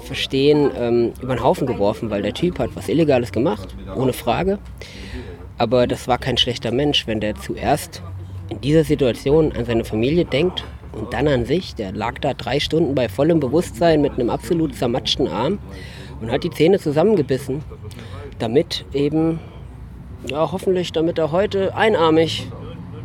verstehen, 0.04 0.70
ähm, 0.78 1.12
über 1.20 1.34
den 1.34 1.42
Haufen 1.42 1.66
geworfen, 1.66 2.10
weil 2.10 2.22
der 2.22 2.34
Typ 2.34 2.60
hat 2.60 2.70
was 2.74 2.88
Illegales 2.88 3.32
gemacht, 3.32 3.74
ohne 3.96 4.12
Frage. 4.12 4.60
Aber 5.58 5.88
das 5.88 6.06
war 6.06 6.18
kein 6.18 6.36
schlechter 6.36 6.70
Mensch, 6.70 7.08
wenn 7.08 7.18
der 7.18 7.34
zuerst 7.34 8.00
in 8.48 8.60
dieser 8.60 8.84
Situation 8.84 9.50
an 9.50 9.64
seine 9.64 9.84
Familie 9.84 10.24
denkt 10.24 10.62
und 10.92 11.12
dann 11.12 11.26
an 11.26 11.46
sich. 11.46 11.74
Der 11.74 11.90
lag 11.90 12.20
da 12.20 12.32
drei 12.32 12.60
Stunden 12.60 12.94
bei 12.94 13.08
vollem 13.08 13.40
Bewusstsein 13.40 14.02
mit 14.02 14.12
einem 14.12 14.30
absolut 14.30 14.76
zermatschten 14.76 15.26
Arm 15.26 15.58
und 16.20 16.30
hat 16.30 16.44
die 16.44 16.50
Zähne 16.50 16.78
zusammengebissen, 16.78 17.62
damit 18.38 18.84
eben, 18.92 19.40
ja, 20.30 20.52
hoffentlich, 20.52 20.92
damit 20.92 21.18
er 21.18 21.32
heute 21.32 21.74
einarmig 21.74 22.46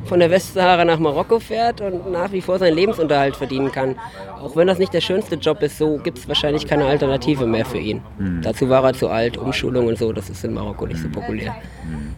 von 0.06 0.20
der 0.20 0.30
Westsahara 0.32 0.86
nach 0.86 1.00
Marokko 1.00 1.40
fährt 1.40 1.82
und 1.82 2.12
nach 2.12 2.32
wie 2.32 2.42
vor 2.42 2.60
seinen 2.60 2.76
Lebensunterhalt 2.76 3.36
verdienen 3.36 3.72
kann. 3.72 3.96
Auch 4.42 4.56
wenn 4.56 4.68
das 4.68 4.80
nicht 4.80 4.94
der 4.94 5.02
schönste 5.02 5.36
Job 5.36 5.62
ist, 5.62 5.78
so 5.78 5.98
gibt 5.98 6.18
es 6.18 6.28
wahrscheinlich 6.28 6.68
keine 6.68 6.86
Alternative 6.86 7.46
mehr 7.46 7.66
für 7.66 7.78
ihn. 7.78 8.02
Mhm. 8.18 8.42
Dazu 8.42 8.70
war 8.70 8.84
er 8.84 8.94
zu 8.94 9.10
alt, 9.10 9.38
Umschulung 9.38 9.88
und 9.88 9.98
so, 9.98 10.12
das 10.14 10.30
ist 10.30 10.44
in 10.44 10.54
Marokko 10.54 10.86
nicht 10.88 11.02
so 11.02 11.10
populär. 11.10 11.56
Mhm. 11.86 12.16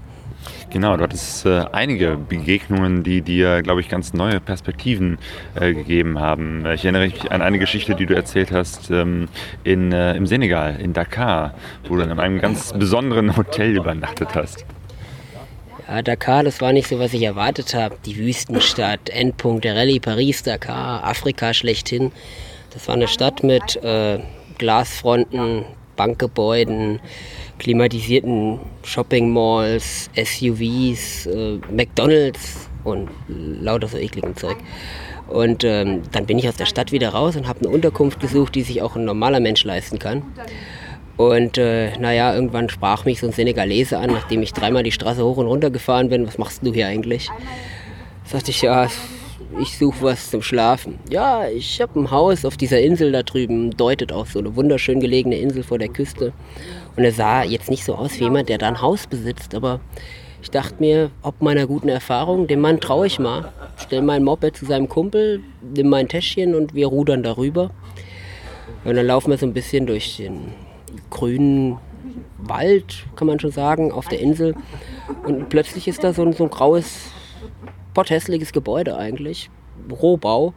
Genau, 0.71 0.95
du 0.95 1.03
hattest 1.03 1.45
äh, 1.45 1.65
einige 1.73 2.15
Begegnungen, 2.15 3.03
die 3.03 3.21
dir, 3.21 3.61
glaube 3.61 3.81
ich, 3.81 3.89
ganz 3.89 4.13
neue 4.13 4.39
Perspektiven 4.39 5.17
äh, 5.55 5.73
gegeben 5.73 6.19
haben. 6.19 6.65
Ich 6.73 6.85
erinnere 6.85 7.07
mich 7.07 7.29
an 7.29 7.41
eine 7.41 7.59
Geschichte, 7.59 7.93
die 7.93 8.05
du 8.05 8.15
erzählt 8.15 8.53
hast 8.53 8.89
ähm, 8.89 9.27
in, 9.65 9.91
äh, 9.91 10.15
im 10.15 10.25
Senegal, 10.25 10.79
in 10.79 10.93
Dakar, 10.93 11.55
wo 11.89 11.97
du 11.97 12.03
in 12.03 12.17
einem 12.17 12.39
ganz 12.39 12.71
besonderen 12.71 13.35
Hotel 13.35 13.75
übernachtet 13.75 14.29
hast. 14.33 14.65
Ja, 15.91 16.01
Dakar, 16.01 16.45
das 16.45 16.61
war 16.61 16.71
nicht 16.71 16.87
so, 16.87 16.99
was 16.99 17.11
ich 17.11 17.23
erwartet 17.23 17.73
habe. 17.73 17.97
Die 18.05 18.15
Wüstenstadt, 18.15 19.09
Endpunkt 19.09 19.65
der 19.65 19.75
Rallye 19.75 19.99
Paris, 19.99 20.41
Dakar, 20.41 21.03
Afrika 21.03 21.53
schlechthin. 21.53 22.13
Das 22.69 22.87
war 22.87 22.95
eine 22.95 23.09
Stadt 23.09 23.43
mit 23.43 23.75
äh, 23.83 24.19
Glasfronten, 24.57 25.65
Bankgebäuden, 25.97 27.01
klimatisierten 27.59 28.59
Shopping-Malls, 28.83 30.09
SUVs, 30.15 31.25
äh, 31.25 31.59
McDonalds 31.69 32.69
und 32.85 33.09
lauter 33.27 33.89
so 33.89 33.97
ekligen 33.97 34.37
Zeug. 34.37 34.55
Und 35.27 35.65
ähm, 35.65 36.03
dann 36.13 36.25
bin 36.25 36.39
ich 36.39 36.47
aus 36.47 36.55
der 36.55 36.67
Stadt 36.67 36.93
wieder 36.93 37.09
raus 37.09 37.35
und 37.35 37.49
habe 37.49 37.59
eine 37.59 37.69
Unterkunft 37.69 38.21
gesucht, 38.21 38.55
die 38.55 38.63
sich 38.63 38.81
auch 38.81 38.95
ein 38.95 39.03
normaler 39.03 39.41
Mensch 39.41 39.65
leisten 39.65 39.99
kann. 39.99 40.23
Und 41.21 41.59
äh, 41.59 41.95
naja, 41.99 42.33
irgendwann 42.33 42.67
sprach 42.67 43.05
mich 43.05 43.19
so 43.19 43.27
ein 43.27 43.31
Senegalese 43.31 43.99
an, 43.99 44.09
nachdem 44.09 44.41
ich 44.41 44.53
dreimal 44.53 44.81
die 44.81 44.91
Straße 44.91 45.23
hoch 45.23 45.37
und 45.37 45.45
runter 45.45 45.69
gefahren 45.69 46.09
bin. 46.09 46.25
Was 46.25 46.39
machst 46.39 46.65
du 46.65 46.73
hier 46.73 46.87
eigentlich? 46.87 47.29
Sagte 48.25 48.49
ich, 48.49 48.63
ja, 48.63 48.87
ich 49.59 49.77
suche 49.77 50.01
was 50.01 50.31
zum 50.31 50.41
Schlafen. 50.41 50.97
Ja, 51.11 51.47
ich 51.47 51.79
habe 51.79 51.99
ein 51.99 52.09
Haus 52.09 52.43
auf 52.43 52.57
dieser 52.57 52.81
Insel 52.81 53.11
da 53.11 53.21
drüben, 53.21 53.69
deutet 53.69 54.11
auf 54.11 54.31
so 54.31 54.39
eine 54.39 54.55
wunderschön 54.55 54.99
gelegene 54.99 55.37
Insel 55.37 55.61
vor 55.61 55.77
der 55.77 55.89
Küste. 55.89 56.33
Und 56.95 57.03
er 57.03 57.11
sah 57.11 57.43
jetzt 57.43 57.69
nicht 57.69 57.85
so 57.85 57.93
aus 57.93 58.19
wie 58.19 58.23
jemand, 58.23 58.49
der 58.49 58.57
da 58.57 58.69
ein 58.69 58.81
Haus 58.81 59.05
besitzt, 59.05 59.53
aber 59.53 59.79
ich 60.41 60.49
dachte 60.49 60.77
mir, 60.79 61.11
ob 61.21 61.39
meiner 61.39 61.67
guten 61.67 61.89
Erfahrung, 61.89 62.47
dem 62.47 62.61
Mann 62.61 62.79
traue 62.79 63.05
ich 63.05 63.19
mal. 63.19 63.53
Stell 63.77 64.01
mein 64.01 64.23
Moped 64.23 64.57
zu 64.57 64.65
seinem 64.65 64.89
Kumpel, 64.89 65.41
nimm 65.61 65.87
mein 65.87 66.07
Täschchen 66.07 66.55
und 66.55 66.73
wir 66.73 66.87
rudern 66.87 67.21
darüber. 67.21 67.69
Und 68.85 68.95
dann 68.95 69.05
laufen 69.05 69.29
wir 69.29 69.37
so 69.37 69.45
ein 69.45 69.53
bisschen 69.53 69.85
durch 69.85 70.17
den 70.17 70.53
grünen 71.11 71.77
Wald, 72.39 73.05
kann 73.15 73.27
man 73.27 73.39
schon 73.39 73.51
sagen, 73.51 73.91
auf 73.91 74.07
der 74.07 74.19
Insel. 74.19 74.55
Und 75.23 75.49
plötzlich 75.49 75.87
ist 75.87 76.03
da 76.03 76.13
so 76.13 76.23
ein, 76.23 76.33
so 76.33 76.45
ein 76.45 76.49
graues, 76.49 77.11
potthässliches 77.93 78.51
Gebäude 78.51 78.97
eigentlich, 78.97 79.51
Rohbau. 79.91 80.53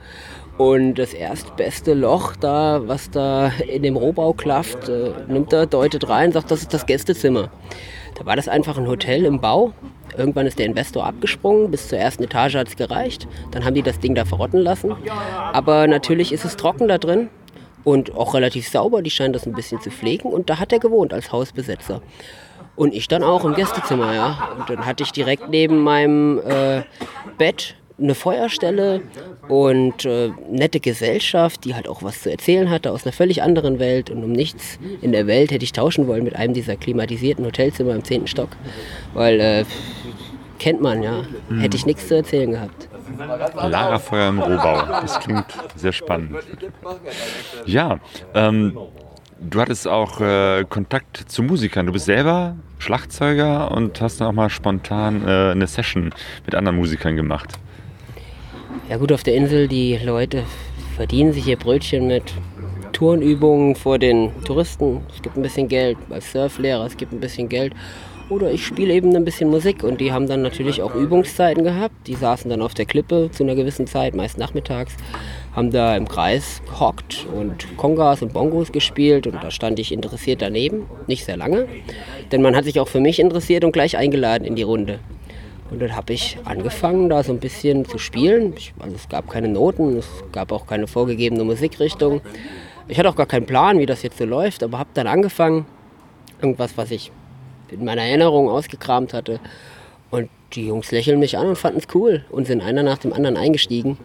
Und 0.56 0.94
das 0.94 1.12
erstbeste 1.12 1.94
Loch 1.94 2.36
da, 2.36 2.82
was 2.86 3.10
da 3.10 3.48
in 3.68 3.82
dem 3.82 3.96
Rohbau 3.96 4.32
klafft, 4.32 4.88
äh, 4.88 5.10
nimmt 5.26 5.52
er, 5.52 5.66
deutet 5.66 6.08
rein, 6.08 6.32
sagt, 6.32 6.50
das 6.50 6.62
ist 6.62 6.72
das 6.72 6.86
Gästezimmer. 6.86 7.50
Da 8.14 8.24
war 8.24 8.36
das 8.36 8.46
einfach 8.46 8.78
ein 8.78 8.86
Hotel 8.86 9.24
im 9.24 9.40
Bau. 9.40 9.72
Irgendwann 10.16 10.46
ist 10.46 10.60
der 10.60 10.66
Investor 10.66 11.04
abgesprungen, 11.04 11.72
bis 11.72 11.88
zur 11.88 11.98
ersten 11.98 12.22
Etage 12.22 12.54
hat 12.54 12.68
es 12.68 12.76
gereicht. 12.76 13.26
Dann 13.50 13.64
haben 13.64 13.74
die 13.74 13.82
das 13.82 13.98
Ding 13.98 14.14
da 14.14 14.24
verrotten 14.24 14.60
lassen. 14.60 14.94
Aber 15.52 15.88
natürlich 15.88 16.32
ist 16.32 16.44
es 16.44 16.56
trocken 16.56 16.86
da 16.86 16.98
drin 16.98 17.28
und 17.84 18.14
auch 18.14 18.34
relativ 18.34 18.68
sauber. 18.68 19.02
Die 19.02 19.10
scheinen 19.10 19.32
das 19.32 19.46
ein 19.46 19.52
bisschen 19.52 19.80
zu 19.80 19.90
pflegen 19.90 20.30
und 20.30 20.50
da 20.50 20.58
hat 20.58 20.72
er 20.72 20.78
gewohnt 20.78 21.12
als 21.12 21.32
Hausbesetzer. 21.32 22.02
Und 22.76 22.92
ich 22.92 23.06
dann 23.06 23.22
auch 23.22 23.44
im 23.44 23.54
Gästezimmer, 23.54 24.14
ja. 24.14 24.48
Und 24.58 24.68
dann 24.68 24.84
hatte 24.84 25.04
ich 25.04 25.12
direkt 25.12 25.48
neben 25.48 25.78
meinem 25.78 26.40
äh, 26.40 26.82
Bett 27.38 27.76
eine 27.96 28.16
Feuerstelle 28.16 29.02
und 29.48 30.04
äh, 30.04 30.32
nette 30.50 30.80
Gesellschaft, 30.80 31.64
die 31.64 31.76
halt 31.76 31.86
auch 31.86 32.02
was 32.02 32.22
zu 32.22 32.30
erzählen 32.30 32.70
hatte 32.70 32.90
aus 32.90 33.04
einer 33.04 33.12
völlig 33.12 33.42
anderen 33.42 33.78
Welt. 33.78 34.10
Und 34.10 34.24
um 34.24 34.32
nichts 34.32 34.80
in 35.00 35.12
der 35.12 35.28
Welt 35.28 35.52
hätte 35.52 35.64
ich 35.64 35.72
tauschen 35.72 36.08
wollen 36.08 36.24
mit 36.24 36.34
einem 36.34 36.54
dieser 36.54 36.74
klimatisierten 36.74 37.44
Hotelzimmer 37.44 37.94
im 37.94 38.02
zehnten 38.02 38.26
Stock. 38.26 38.50
Weil, 39.12 39.38
äh, 39.40 39.64
kennt 40.58 40.80
man 40.80 41.02
ja, 41.02 41.24
hätte 41.60 41.76
ich 41.76 41.86
nichts 41.86 42.08
zu 42.08 42.16
erzählen 42.16 42.50
gehabt. 42.50 42.88
Lagerfeuer 43.18 44.28
im 44.28 44.38
Rohbau. 44.40 44.82
Das 45.00 45.20
klingt 45.20 45.46
sehr 45.76 45.92
spannend. 45.92 46.36
Ja, 47.66 47.98
ähm, 48.34 48.76
du 49.40 49.60
hattest 49.60 49.88
auch 49.88 50.20
äh, 50.20 50.64
Kontakt 50.68 51.16
zu 51.28 51.42
Musikern. 51.42 51.86
Du 51.86 51.92
bist 51.92 52.06
selber 52.06 52.56
Schlagzeuger 52.78 53.70
und 53.70 54.00
hast 54.00 54.20
dann 54.20 54.28
auch 54.28 54.32
mal 54.32 54.50
spontan 54.50 55.26
äh, 55.26 55.52
eine 55.52 55.66
Session 55.66 56.10
mit 56.44 56.54
anderen 56.54 56.76
Musikern 56.76 57.16
gemacht. 57.16 57.54
Ja 58.88 58.98
gut, 58.98 59.12
auf 59.12 59.22
der 59.22 59.34
Insel, 59.34 59.68
die 59.68 59.96
Leute 59.96 60.44
verdienen 60.96 61.32
sich 61.32 61.46
ihr 61.46 61.56
Brötchen 61.56 62.06
mit 62.06 62.34
Turnübungen 62.92 63.74
vor 63.74 63.98
den 63.98 64.30
Touristen. 64.44 65.00
Es 65.14 65.22
gibt 65.22 65.36
ein 65.36 65.42
bisschen 65.42 65.68
Geld 65.68 65.98
als 66.10 66.30
Surflehrer, 66.32 66.84
es 66.84 66.96
gibt 66.96 67.12
ein 67.12 67.20
bisschen 67.20 67.48
Geld. 67.48 67.72
Oder 68.30 68.50
ich 68.50 68.64
spiele 68.64 68.94
eben 68.94 69.14
ein 69.14 69.24
bisschen 69.24 69.50
Musik 69.50 69.84
und 69.84 70.00
die 70.00 70.10
haben 70.10 70.26
dann 70.26 70.40
natürlich 70.40 70.80
auch 70.80 70.94
Übungszeiten 70.94 71.62
gehabt. 71.62 71.94
Die 72.06 72.14
saßen 72.14 72.50
dann 72.50 72.62
auf 72.62 72.72
der 72.72 72.86
Klippe 72.86 73.30
zu 73.30 73.42
einer 73.42 73.54
gewissen 73.54 73.86
Zeit, 73.86 74.14
meist 74.14 74.38
nachmittags, 74.38 74.96
haben 75.54 75.70
da 75.70 75.94
im 75.94 76.08
Kreis 76.08 76.62
gehockt 76.66 77.26
und 77.34 77.76
Kongas 77.76 78.22
und 78.22 78.32
Bongos 78.32 78.72
gespielt 78.72 79.26
und 79.26 79.42
da 79.42 79.50
stand 79.50 79.78
ich 79.78 79.92
interessiert 79.92 80.40
daneben, 80.40 80.86
nicht 81.06 81.26
sehr 81.26 81.36
lange, 81.36 81.66
denn 82.32 82.40
man 82.40 82.56
hat 82.56 82.64
sich 82.64 82.80
auch 82.80 82.88
für 82.88 83.00
mich 83.00 83.18
interessiert 83.18 83.62
und 83.62 83.72
gleich 83.72 83.98
eingeladen 83.98 84.44
in 84.44 84.56
die 84.56 84.62
Runde. 84.62 85.00
Und 85.70 85.82
dann 85.82 85.94
habe 85.94 86.12
ich 86.12 86.38
angefangen, 86.44 87.08
da 87.08 87.22
so 87.22 87.32
ein 87.32 87.40
bisschen 87.40 87.84
zu 87.84 87.98
spielen. 87.98 88.54
Ich, 88.56 88.72
also 88.78 88.94
es 88.94 89.08
gab 89.08 89.28
keine 89.28 89.48
Noten, 89.48 89.96
es 89.96 90.08
gab 90.32 90.52
auch 90.52 90.66
keine 90.66 90.86
vorgegebene 90.86 91.44
Musikrichtung. 91.44 92.20
Ich 92.86 92.98
hatte 92.98 93.08
auch 93.08 93.16
gar 93.16 93.26
keinen 93.26 93.46
Plan, 93.46 93.78
wie 93.78 93.86
das 93.86 94.02
jetzt 94.02 94.18
so 94.18 94.24
läuft, 94.24 94.62
aber 94.62 94.78
habe 94.78 94.90
dann 94.94 95.06
angefangen, 95.06 95.66
irgendwas, 96.40 96.76
was 96.76 96.90
ich 96.90 97.10
in 97.70 97.84
meiner 97.84 98.02
Erinnerung 98.02 98.48
ausgekramt 98.48 99.12
hatte. 99.12 99.40
Und 100.10 100.28
die 100.52 100.66
Jungs 100.66 100.90
lächeln 100.92 101.18
mich 101.18 101.36
an 101.38 101.48
und 101.48 101.56
fanden 101.56 101.78
es 101.78 101.94
cool 101.94 102.24
und 102.30 102.46
sind 102.46 102.62
einer 102.62 102.82
nach 102.82 102.98
dem 102.98 103.12
anderen 103.12 103.36
eingestiegen. 103.36 103.98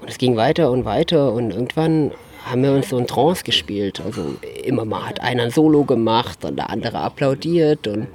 Und 0.00 0.08
es 0.08 0.18
ging 0.18 0.36
weiter 0.36 0.70
und 0.70 0.84
weiter 0.84 1.32
und 1.32 1.50
irgendwann 1.50 2.12
haben 2.50 2.62
wir 2.62 2.72
uns 2.72 2.88
so 2.88 2.98
in 2.98 3.06
Trance 3.06 3.44
gespielt. 3.44 4.00
Also 4.04 4.34
immer 4.64 4.84
mal 4.84 5.06
hat 5.06 5.20
einer 5.20 5.44
ein 5.44 5.50
Solo 5.50 5.84
gemacht 5.84 6.44
und 6.44 6.56
der 6.56 6.70
andere 6.70 6.98
applaudiert 6.98 7.86
und 7.86 8.08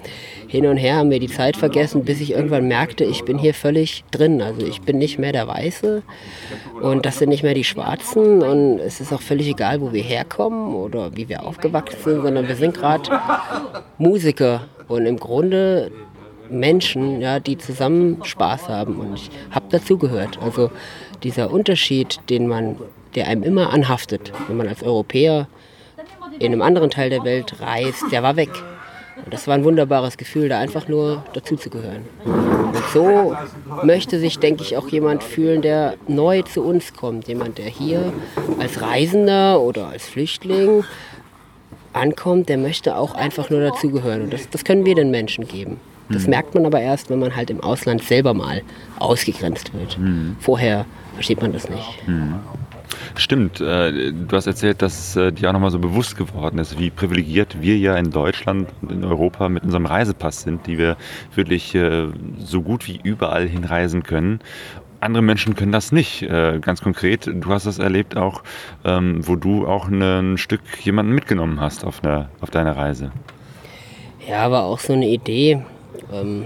hin 0.48 0.68
und 0.68 0.78
her 0.78 0.98
haben 0.98 1.10
wir 1.10 1.20
die 1.20 1.30
Zeit 1.30 1.58
vergessen, 1.58 2.06
bis 2.06 2.22
ich 2.22 2.32
irgendwann 2.32 2.68
merkte, 2.68 3.04
ich 3.04 3.24
bin 3.24 3.38
hier 3.38 3.54
völlig 3.54 4.04
drin. 4.12 4.42
Also 4.42 4.66
ich 4.66 4.82
bin 4.82 4.98
nicht 4.98 5.18
mehr 5.18 5.32
der 5.32 5.48
Weiße 5.48 6.04
und 6.82 7.06
das 7.06 7.20
sind 7.20 7.30
nicht 7.30 7.44
mehr 7.44 7.54
die 7.54 7.63
Schwarzen 7.63 8.42
und 8.42 8.80
es 8.80 9.02
ist 9.02 9.12
auch 9.13 9.22
völlig 9.22 9.48
egal, 9.48 9.82
wo 9.82 9.94
wir 9.94 10.04
herkommen 10.04 10.75
oder 10.75 11.16
wie 11.16 11.30
wir 11.30 11.44
aufgewachsen 11.44 11.98
sind, 12.04 12.22
sondern 12.22 12.48
wir 12.48 12.56
sind 12.56 12.75
gerade 12.75 13.10
Musiker 13.98 14.68
und 14.88 15.06
im 15.06 15.18
Grunde 15.18 15.92
Menschen, 16.50 17.22
ja, 17.22 17.40
die 17.40 17.58
zusammen 17.58 18.24
Spaß 18.24 18.70
haben 18.70 19.00
und 19.00 19.16
ich 19.16 19.32
habe 19.52 19.66
dazugehört. 19.70 20.40
Also 20.42 20.72
dieser 21.24 21.52
Unterschied, 21.52 22.20
den 22.30 22.48
man 22.48 22.75
der 23.15 23.27
einem 23.27 23.43
immer 23.43 23.72
anhaftet. 23.72 24.32
Wenn 24.48 24.58
man 24.58 24.67
als 24.67 24.84
Europäer 24.84 25.48
in 26.39 26.51
einem 26.51 26.62
anderen 26.62 26.89
Teil 26.89 27.10
der 27.10 27.24
Welt 27.24 27.60
reist, 27.62 28.03
der 28.12 28.24
war 28.24 28.36
weg. 28.36 28.50
Und 29.24 29.34
das 29.34 29.48
war 29.48 29.53
ein 29.55 29.63
wunderbares 29.63 30.17
Gefühl, 30.17 30.50
da 30.50 30.60
einfach 30.60 30.88
nur 30.88 31.24
dazuzugehören. 31.34 32.03
Und 32.25 32.84
so 32.93 33.36
möchte 33.84 34.20
sich, 34.20 34.39
denke 34.39 34.63
ich, 34.63 34.75
auch 34.75 34.89
jemand 34.89 35.24
fühlen, 35.24 35.62
der 35.62 35.96
neu 36.08 36.41
zu 36.41 36.63
uns 36.63 36.93
kommt. 36.93 37.27
Jemand, 37.27 37.58
der 37.58 37.67
hier 37.67 38.12
als 38.60 38.82
Reisender 38.82 39.62
oder 39.62 39.88
als 39.88 40.08
Flüchtling 40.08 40.84
ankommt, 41.93 42.50
der 42.50 42.58
möchte 42.58 42.98
auch 42.98 43.13
einfach 43.13 43.50
nur 43.50 43.62
dazugehören. 43.62 44.24
Und 44.24 44.34
das, 44.34 44.50
das 44.50 44.65
können 44.65 44.86
wir 44.86 44.96
den 44.96 45.12
Menschen 45.12 45.48
geben. 45.48 45.79
Das 46.10 46.24
mhm. 46.24 46.32
merkt 46.32 46.55
man 46.55 46.65
aber 46.65 46.82
erst, 46.82 47.10
wenn 47.10 47.20
man 47.20 47.36
halt 47.36 47.50
im 47.50 47.62
Ausland 47.62 48.03
selber 48.03 48.34
mal 48.34 48.62
ausgegrenzt 49.00 49.74
wird. 49.74 49.98
Mhm. 49.98 50.36
Vorher 50.39 50.86
versteht 51.15 51.41
man 51.41 51.53
das 51.53 51.70
nicht. 51.70 52.08
Stimmt, 53.15 53.62
äh, 53.62 54.12
du 54.12 54.36
hast 54.36 54.48
erzählt, 54.48 54.82
dass 54.82 55.15
äh, 55.15 55.32
dir 55.32 55.50
auch 55.50 55.53
nochmal 55.53 55.70
so 55.70 55.79
bewusst 55.79 56.17
geworden 56.17 56.58
ist, 56.58 56.79
wie 56.79 56.89
privilegiert 56.89 57.62
wir 57.62 57.77
ja 57.77 57.96
in 57.96 58.10
Deutschland 58.10 58.70
und 58.82 58.91
in 58.91 59.03
Europa 59.03 59.50
mit 59.50 59.63
unserem 59.63 59.86
Reisepass 59.86 60.41
sind, 60.41 60.65
die 60.65 60.79
wir 60.79 60.98
wirklich 61.36 61.75
äh, 61.75 62.08
so 62.39 62.62
gut 62.63 62.88
wie 62.88 63.00
überall 63.03 63.48
hinreisen 63.48 64.03
können. 64.03 64.39
Andere 65.00 65.22
Menschen 65.22 65.55
können 65.55 65.74
das 65.74 65.91
nicht. 65.91 66.25
Ganz 66.62 66.79
konkret, 66.82 67.27
du 67.27 67.50
hast 67.50 67.65
das 67.65 67.77
erlebt 67.77 68.15
auch, 68.15 68.41
ähm, 68.86 69.20
wo 69.27 69.36
du 69.36 69.67
auch 69.67 69.89
ein 69.89 70.38
Stück 70.38 70.62
jemanden 70.82 71.12
mitgenommen 71.12 71.60
hast 71.60 71.84
auf, 71.84 72.01
eine, 72.05 72.29
auf 72.39 72.51
deiner 72.51 72.77
Reise. 72.77 73.12
Ja, 74.25 74.50
war 74.50 74.63
auch 74.63 74.79
so 74.79 74.93
eine 74.93 75.10
Idee. 75.10 75.62
Ähm, 76.13 76.46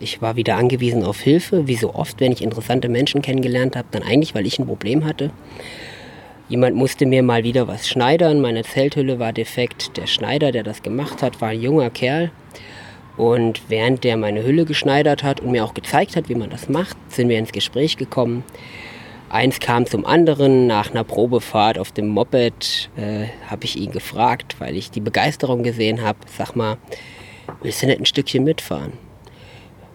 ich 0.00 0.22
war 0.22 0.36
wieder 0.36 0.56
angewiesen 0.56 1.04
auf 1.04 1.20
Hilfe, 1.20 1.68
wie 1.68 1.76
so 1.76 1.94
oft, 1.94 2.18
wenn 2.18 2.32
ich 2.32 2.42
interessante 2.42 2.88
Menschen 2.88 3.20
kennengelernt 3.20 3.76
habe, 3.76 3.88
dann 3.90 4.02
eigentlich, 4.02 4.34
weil 4.34 4.46
ich 4.46 4.58
ein 4.58 4.66
Problem 4.66 5.04
hatte. 5.04 5.30
Jemand 6.52 6.76
musste 6.76 7.06
mir 7.06 7.22
mal 7.22 7.44
wieder 7.44 7.66
was 7.66 7.88
schneidern. 7.88 8.42
Meine 8.42 8.62
Zelthülle 8.62 9.18
war 9.18 9.32
defekt. 9.32 9.96
Der 9.96 10.06
Schneider, 10.06 10.52
der 10.52 10.62
das 10.62 10.82
gemacht 10.82 11.22
hat, 11.22 11.40
war 11.40 11.48
ein 11.48 11.62
junger 11.62 11.88
Kerl. 11.88 12.30
Und 13.16 13.62
während 13.68 14.04
der 14.04 14.18
meine 14.18 14.44
Hülle 14.44 14.66
geschneidert 14.66 15.22
hat 15.22 15.40
und 15.40 15.50
mir 15.52 15.64
auch 15.64 15.72
gezeigt 15.72 16.14
hat, 16.14 16.28
wie 16.28 16.34
man 16.34 16.50
das 16.50 16.68
macht, 16.68 16.94
sind 17.08 17.30
wir 17.30 17.38
ins 17.38 17.52
Gespräch 17.52 17.96
gekommen. 17.96 18.44
Eins 19.30 19.60
kam 19.60 19.86
zum 19.86 20.04
anderen. 20.04 20.66
Nach 20.66 20.90
einer 20.90 21.04
Probefahrt 21.04 21.78
auf 21.78 21.90
dem 21.90 22.08
Moped 22.08 22.90
äh, 22.98 23.28
habe 23.46 23.64
ich 23.64 23.76
ihn 23.76 23.90
gefragt, 23.90 24.56
weil 24.58 24.76
ich 24.76 24.90
die 24.90 25.00
Begeisterung 25.00 25.62
gesehen 25.62 26.02
habe. 26.02 26.18
Sag 26.36 26.54
mal, 26.54 26.76
willst 27.62 27.82
du 27.82 27.86
nicht 27.86 28.00
ein 28.00 28.04
Stückchen 28.04 28.44
mitfahren? 28.44 28.92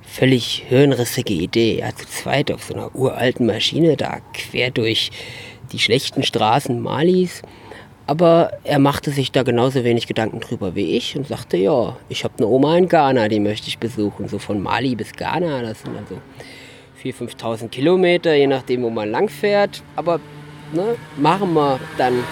Völlig 0.01 0.63
hirnrissige 0.67 1.35
Idee. 1.35 1.81
Ja, 1.81 1.95
zu 1.95 2.07
zweit 2.07 2.51
auf 2.51 2.63
so 2.63 2.73
einer 2.73 2.95
uralten 2.95 3.45
Maschine 3.45 3.95
da 3.95 4.21
quer 4.33 4.71
durch 4.71 5.11
die 5.71 5.79
schlechten 5.79 6.23
Straßen 6.23 6.79
Malis. 6.81 7.41
Aber 8.07 8.51
er 8.63 8.79
machte 8.79 9.11
sich 9.11 9.33
da 9.33 9.43
genauso 9.43 9.83
wenig 9.83 10.07
Gedanken 10.07 10.39
drüber 10.39 10.75
wie 10.75 10.95
ich 10.95 11.17
und 11.17 11.27
sagte, 11.27 11.57
ja, 11.57 11.97
ich 12.07 12.23
habe 12.23 12.35
eine 12.37 12.47
Oma 12.47 12.77
in 12.77 12.87
Ghana, 12.87 13.27
die 13.27 13.41
möchte 13.41 13.67
ich 13.67 13.79
besuchen. 13.79 14.29
So 14.29 14.39
von 14.39 14.63
Mali 14.63 14.95
bis 14.95 15.11
Ghana, 15.11 15.61
das 15.61 15.81
sind 15.81 15.97
also 15.97 16.15
4.000, 17.03 17.37
5.000 17.37 17.67
Kilometer, 17.67 18.33
je 18.33 18.47
nachdem, 18.47 18.83
wo 18.83 18.89
man 18.89 19.11
lang 19.11 19.27
fährt. 19.27 19.83
Aber 19.97 20.21
ne, 20.71 20.95
machen 21.17 21.53
wir 21.53 21.79
dann. 21.97 22.23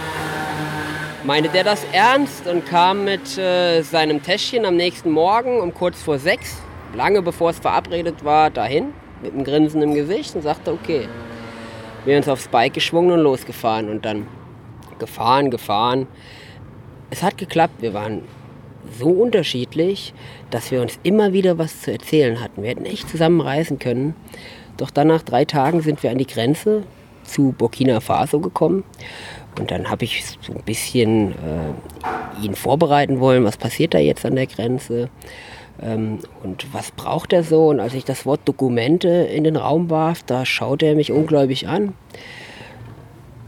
Meinte 1.25 1.49
der 1.49 1.63
das 1.63 1.83
ernst 1.91 2.47
und 2.47 2.65
kam 2.67 3.03
mit 3.03 3.37
äh, 3.37 3.81
seinem 3.81 4.21
Täschchen 4.23 4.63
am 4.63 4.77
nächsten 4.77 5.09
Morgen 5.09 5.59
um 5.59 5.73
kurz 5.73 6.01
vor 6.01 6.19
sechs, 6.19 6.61
lange 6.95 7.21
bevor 7.21 7.49
es 7.49 7.59
verabredet 7.59 8.23
war, 8.23 8.51
dahin, 8.51 8.93
mit 9.23 9.33
einem 9.33 9.43
Grinsen 9.43 9.81
im 9.81 9.95
Gesicht 9.95 10.35
und 10.35 10.43
sagte, 10.43 10.71
okay, 10.71 11.09
wir 12.05 12.17
uns 12.17 12.27
aufs 12.27 12.47
Bike 12.47 12.73
geschwungen 12.73 13.11
und 13.11 13.19
losgefahren 13.19 13.89
und 13.89 14.05
dann 14.05 14.27
gefahren, 14.99 15.51
gefahren. 15.51 16.07
Es 17.09 17.23
hat 17.23 17.37
geklappt. 17.37 17.81
Wir 17.81 17.93
waren 17.93 18.23
so 18.99 19.09
unterschiedlich, 19.09 20.13
dass 20.51 20.71
wir 20.71 20.81
uns 20.81 20.99
immer 21.03 21.33
wieder 21.33 21.57
was 21.57 21.81
zu 21.81 21.91
erzählen 21.91 22.41
hatten. 22.41 22.61
Wir 22.61 22.69
hätten 22.69 22.85
echt 22.85 23.09
zusammen 23.09 23.41
reisen 23.41 23.79
können. 23.79 24.15
Doch 24.77 24.89
dann 24.89 25.07
nach 25.07 25.23
drei 25.23 25.45
Tagen 25.45 25.81
sind 25.81 26.03
wir 26.03 26.11
an 26.11 26.17
die 26.17 26.27
Grenze 26.27 26.83
zu 27.23 27.53
Burkina 27.57 27.99
Faso 27.99 28.39
gekommen. 28.39 28.83
Und 29.57 29.71
dann 29.71 29.89
habe 29.89 30.05
ich 30.05 30.23
so 30.41 30.53
ein 30.53 30.63
bisschen 30.63 31.31
äh, 31.31 32.43
ihn 32.45 32.55
vorbereiten 32.55 33.19
wollen, 33.19 33.43
was 33.45 33.57
passiert 33.57 33.93
da 33.93 33.99
jetzt 33.99 34.25
an 34.25 34.35
der 34.35 34.47
Grenze. 34.47 35.09
Ähm, 35.81 36.19
und 36.43 36.73
was 36.73 36.91
braucht 36.91 37.33
er 37.33 37.43
so? 37.43 37.67
Und 37.67 37.79
als 37.79 37.93
ich 37.93 38.05
das 38.05 38.25
Wort 38.25 38.41
Dokumente 38.45 39.09
in 39.09 39.43
den 39.43 39.55
Raum 39.55 39.89
warf, 39.89 40.23
da 40.23 40.45
schaute 40.45 40.85
er 40.85 40.95
mich 40.95 41.11
ungläubig 41.11 41.67
an 41.67 41.93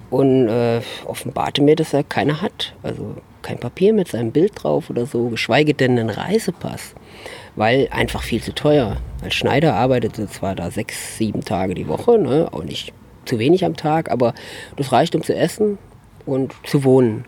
und 0.09 0.47
äh, 0.47 0.81
offenbarte 1.05 1.61
mir, 1.61 1.75
dass 1.75 1.93
er 1.93 2.03
keine 2.03 2.41
hat. 2.41 2.73
Also 2.83 3.15
kein 3.41 3.59
Papier 3.59 3.93
mit 3.93 4.07
seinem 4.09 4.31
Bild 4.31 4.51
drauf 4.55 4.89
oder 4.89 5.05
so, 5.05 5.29
geschweige 5.29 5.73
denn 5.73 5.97
einen 5.97 6.09
Reisepass, 6.09 6.95
weil 7.55 7.87
einfach 7.91 8.23
viel 8.23 8.41
zu 8.41 8.53
teuer. 8.53 8.97
Als 9.23 9.35
Schneider 9.35 9.73
arbeitete 9.75 10.27
zwar 10.27 10.55
da 10.55 10.71
sechs, 10.71 11.17
sieben 11.17 11.43
Tage 11.43 11.73
die 11.73 11.87
Woche, 11.87 12.17
ne? 12.19 12.49
auch 12.51 12.63
nicht 12.63 12.93
zu 13.25 13.39
wenig 13.39 13.65
am 13.65 13.75
Tag, 13.75 14.11
aber 14.11 14.33
das 14.75 14.91
reicht, 14.91 15.15
um 15.15 15.23
zu 15.23 15.35
essen 15.35 15.77
und 16.25 16.53
zu 16.65 16.83
wohnen 16.83 17.25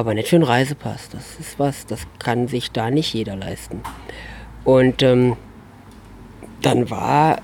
aber 0.00 0.14
nicht 0.14 0.28
für 0.28 0.36
einen 0.36 0.44
Reisepass. 0.44 1.10
Das 1.10 1.38
ist 1.38 1.58
was, 1.58 1.86
das 1.86 2.06
kann 2.18 2.48
sich 2.48 2.72
da 2.72 2.90
nicht 2.90 3.12
jeder 3.14 3.36
leisten. 3.36 3.82
Und 4.64 5.02
ähm, 5.02 5.36
dann 6.62 6.90
war 6.90 7.40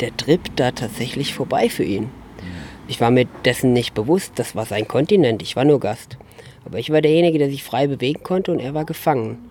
der 0.00 0.16
Trip 0.16 0.40
da 0.56 0.70
tatsächlich 0.70 1.34
vorbei 1.34 1.68
für 1.68 1.84
ihn. 1.84 2.10
Ich 2.88 3.00
war 3.00 3.10
mir 3.10 3.26
dessen 3.44 3.72
nicht 3.72 3.94
bewusst, 3.94 4.32
das 4.36 4.56
war 4.56 4.64
sein 4.64 4.88
Kontinent, 4.88 5.42
ich 5.42 5.56
war 5.56 5.64
nur 5.64 5.78
Gast. 5.78 6.16
Aber 6.64 6.78
ich 6.78 6.90
war 6.90 7.02
derjenige, 7.02 7.38
der 7.38 7.50
sich 7.50 7.62
frei 7.62 7.86
bewegen 7.86 8.22
konnte 8.22 8.50
und 8.50 8.60
er 8.60 8.74
war 8.74 8.84
gefangen. 8.84 9.50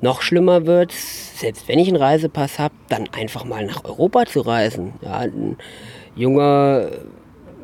Noch 0.00 0.22
schlimmer 0.22 0.66
wird 0.66 0.92
es, 0.92 1.38
selbst 1.40 1.68
wenn 1.68 1.78
ich 1.78 1.88
einen 1.88 1.96
Reisepass 1.96 2.58
habe, 2.58 2.74
dann 2.88 3.08
einfach 3.12 3.44
mal 3.44 3.66
nach 3.66 3.84
Europa 3.84 4.26
zu 4.26 4.40
reisen. 4.40 4.94
Ja, 5.02 5.18
ein 5.18 5.56
junger 6.14 6.88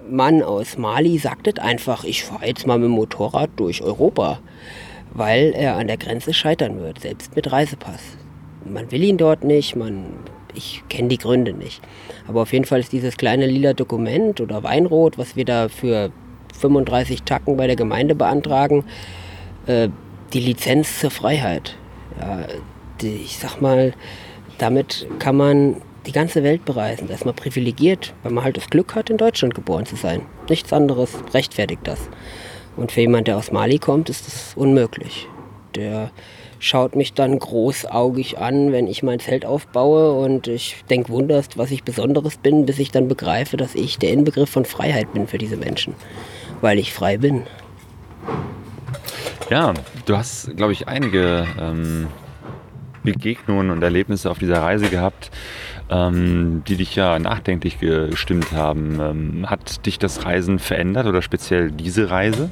Mann 0.09 0.42
aus 0.42 0.79
Mali 0.79 1.19
sagt 1.19 1.59
einfach, 1.59 2.05
ich 2.05 2.25
fahre 2.25 2.47
jetzt 2.47 2.66
mal 2.66 2.79
mit 2.79 2.87
dem 2.88 2.92
Motorrad 2.92 3.51
durch 3.57 3.83
Europa, 3.83 4.40
weil 5.12 5.53
er 5.55 5.77
an 5.77 5.87
der 5.87 5.97
Grenze 5.97 6.35
scheitern 6.35 6.81
wird, 6.81 7.01
selbst 7.01 7.35
mit 7.37 7.51
Reisepass. 7.51 8.01
Man 8.64 8.90
will 8.90 9.05
ihn 9.05 9.16
dort 9.16 9.45
nicht, 9.45 9.77
man, 9.77 10.07
ich 10.55 10.83
kenne 10.88 11.09
die 11.09 11.19
Gründe 11.19 11.53
nicht. 11.53 11.81
Aber 12.27 12.42
auf 12.42 12.53
jeden 12.53 12.64
Fall 12.64 12.81
ist 12.81 12.92
dieses 12.92 13.16
kleine 13.16 13.47
lila 13.47 13.73
Dokument 13.73 14.40
oder 14.40 14.62
Weinrot, 14.62 15.19
was 15.19 15.37
wir 15.37 15.45
da 15.45 15.69
für 15.69 16.11
35 16.59 17.23
Tacken 17.23 17.57
bei 17.57 17.66
der 17.66 17.77
Gemeinde 17.77 18.14
beantragen, 18.14 18.85
äh, 19.66 19.88
die 20.33 20.40
Lizenz 20.40 21.01
zur 21.01 21.11
Freiheit. 21.11 21.77
Ja, 22.21 22.47
die, 23.01 23.16
ich 23.16 23.38
sag 23.38 23.61
mal, 23.61 23.92
damit 24.59 25.07
kann 25.19 25.37
man 25.37 25.77
die 26.07 26.12
ganze 26.12 26.42
Welt 26.42 26.64
bereisen. 26.64 27.09
Da 27.09 27.14
ist 27.14 27.25
man 27.25 27.35
privilegiert, 27.35 28.14
weil 28.23 28.33
man 28.33 28.45
halt 28.45 28.57
das 28.57 28.71
Glück 28.71 28.95
hat, 28.95 29.11
in 29.11 29.16
Deutschland 29.16 29.55
geboren 29.55 29.87
zu 29.87 29.97
sein. 29.97 30.23
Nichts 30.49 30.73
anderes 30.73 31.11
rechtfertigt 31.35 31.83
das. 31.85 32.01
Und 32.77 32.92
für 32.92 33.01
jemand, 33.01 33.29
der 33.29 33.37
aus 33.37 33.53
Mali 33.53 33.79
kommt, 33.79 34.09
ist 34.11 34.27
das 34.27 34.53
unmöglich. 34.55 35.29
Der 35.75 36.11
schaut 36.59 36.97
mich 36.97 37.12
dann 37.12 37.38
großaugig 37.38 38.38
an, 38.38 38.73
wenn 38.73 38.87
ich 38.87 39.03
mein 39.03 39.21
Zelt 39.21 39.45
aufbaue 39.45 40.12
und 40.12 40.47
ich 40.47 40.85
denke 40.88 41.11
wunderst, 41.11 41.59
was 41.59 41.71
ich 41.71 41.85
Besonderes 41.85 42.38
bin, 42.38 42.66
bis 42.66 42.79
ich 42.79 42.90
dann 42.90 43.09
begreife, 43.09 43.57
dass 43.57 43.75
ich 43.75 43.99
der 43.99 44.11
Inbegriff 44.11 44.51
von 44.51 44.64
Freiheit 44.64 45.12
bin 45.12 45.27
für 45.27 45.38
diese 45.38 45.57
Menschen, 45.57 45.95
weil 46.61 46.79
ich 46.79 46.92
frei 46.92 47.19
bin. 47.19 47.42
Ja, 49.51 49.75
du 50.07 50.16
hast, 50.16 50.57
glaube 50.57 50.73
ich, 50.73 50.88
einige 50.88 51.47
ähm, 51.61 52.09
Begegnungen 53.05 53.71
und 53.71 53.83
Erlebnisse 53.83 54.31
auf 54.31 54.38
dieser 54.38 54.61
Reise 54.61 54.88
gehabt, 54.88 55.31
ähm, 55.90 56.62
die 56.66 56.77
dich 56.77 56.96
ja 56.96 57.18
nachdenklich 57.18 57.79
gestimmt 57.79 58.53
haben. 58.53 58.99
Ähm, 59.01 59.51
hat 59.51 59.87
dich 59.87 59.99
das 59.99 60.25
Reisen 60.25 60.59
verändert 60.59 61.07
oder 61.07 61.22
speziell 61.22 61.70
diese 61.70 62.11
Reise? 62.11 62.51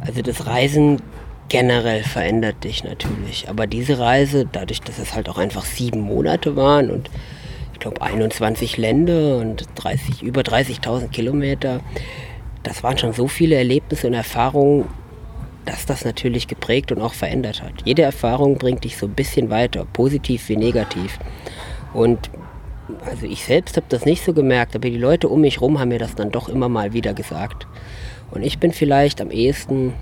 Also 0.00 0.22
das 0.22 0.46
Reisen 0.46 1.00
generell 1.48 2.02
verändert 2.02 2.64
dich 2.64 2.84
natürlich. 2.84 3.48
Aber 3.48 3.66
diese 3.66 3.98
Reise, 3.98 4.46
dadurch, 4.50 4.80
dass 4.80 4.98
es 4.98 5.14
halt 5.14 5.28
auch 5.28 5.38
einfach 5.38 5.64
sieben 5.64 6.00
Monate 6.00 6.56
waren 6.56 6.90
und 6.90 7.10
ich 7.72 7.80
glaube 7.80 8.02
21 8.02 8.78
Länder 8.78 9.38
und 9.38 9.66
30, 9.74 10.22
über 10.22 10.40
30.000 10.40 11.08
Kilometer, 11.08 11.80
das 12.62 12.82
waren 12.82 12.98
schon 12.98 13.12
so 13.12 13.28
viele 13.28 13.56
Erlebnisse 13.56 14.06
und 14.06 14.14
Erfahrungen, 14.14 14.86
dass 15.66 15.86
das 15.86 16.04
natürlich 16.04 16.48
geprägt 16.48 16.90
und 16.92 17.00
auch 17.00 17.14
verändert 17.14 17.62
hat. 17.62 17.72
Jede 17.84 18.02
Erfahrung 18.02 18.56
bringt 18.56 18.84
dich 18.84 18.96
so 18.96 19.06
ein 19.06 19.14
bisschen 19.14 19.50
weiter, 19.50 19.84
positiv 19.92 20.48
wie 20.48 20.56
negativ. 20.56 21.18
Und 21.96 22.30
also 23.06 23.24
ich 23.24 23.42
selbst 23.42 23.76
habe 23.76 23.86
das 23.88 24.04
nicht 24.04 24.22
so 24.22 24.34
gemerkt, 24.34 24.76
aber 24.76 24.90
die 24.90 24.98
Leute 24.98 25.28
um 25.28 25.40
mich 25.40 25.56
herum 25.56 25.80
haben 25.80 25.88
mir 25.88 25.98
das 25.98 26.14
dann 26.14 26.30
doch 26.30 26.50
immer 26.50 26.68
mal 26.68 26.92
wieder 26.92 27.14
gesagt. 27.14 27.66
Und 28.30 28.42
ich 28.42 28.58
bin 28.58 28.70
vielleicht 28.72 29.22
am 29.22 29.30
ehesten 29.30 29.94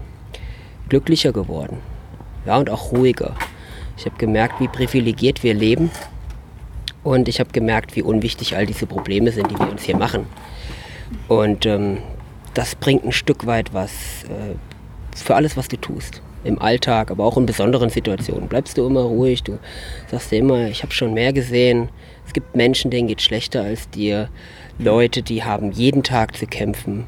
glücklicher 0.89 1.33
geworden. 1.33 1.79
Ja, 2.47 2.57
und 2.57 2.69
auch 2.69 2.91
ruhiger. 2.91 3.37
Ich 3.97 4.07
habe 4.07 4.17
gemerkt, 4.17 4.61
wie 4.61 4.67
privilegiert 4.67 5.45
wir 5.45 5.55
leben. 5.55 5.93
Und 7.05 7.29
ich 7.29 7.39
habe 7.39 7.51
gemerkt, 7.53 7.95
wie 7.95 8.03
unwichtig 8.03 8.57
all 8.57 8.67
diese 8.67 8.87
Probleme 8.87 9.31
sind, 9.31 9.53
die 9.53 9.59
wir 9.59 9.71
uns 9.71 9.85
hier 9.85 9.97
machen. 9.97 10.27
Und 11.29 11.65
ähm, 11.65 11.99
das 12.55 12.75
bringt 12.75 13.05
ein 13.05 13.13
Stück 13.13 13.47
weit 13.47 13.73
was 13.73 13.93
äh, 14.25 14.57
für 15.15 15.37
alles, 15.37 15.57
was 15.57 15.69
du 15.69 15.77
tust. 15.77 16.23
Im 16.45 16.61
Alltag, 16.61 17.11
aber 17.11 17.25
auch 17.25 17.37
in 17.37 17.47
besonderen 17.47 17.91
Situationen. 17.91 18.49
Bleibst 18.49 18.77
du 18.77 18.87
immer 18.87 19.03
ruhig, 19.03 19.43
du 19.43 19.59
sagst 20.11 20.31
dir 20.31 20.39
immer, 20.39 20.69
ich 20.69 20.83
habe 20.83 20.93
schon 20.93 21.15
mehr 21.15 21.33
gesehen. 21.33 21.89
Es 22.27 22.33
gibt 22.33 22.55
Menschen, 22.55 22.91
denen 22.91 23.09
geht 23.09 23.23
schlechter 23.23 23.63
als 23.63 23.89
dir. 23.91 24.29
Leute, 24.79 25.23
die 25.23 25.43
haben 25.43 25.73
jeden 25.73 26.03
Tag 26.03 26.37
zu 26.37 26.47
kämpfen. 26.47 27.07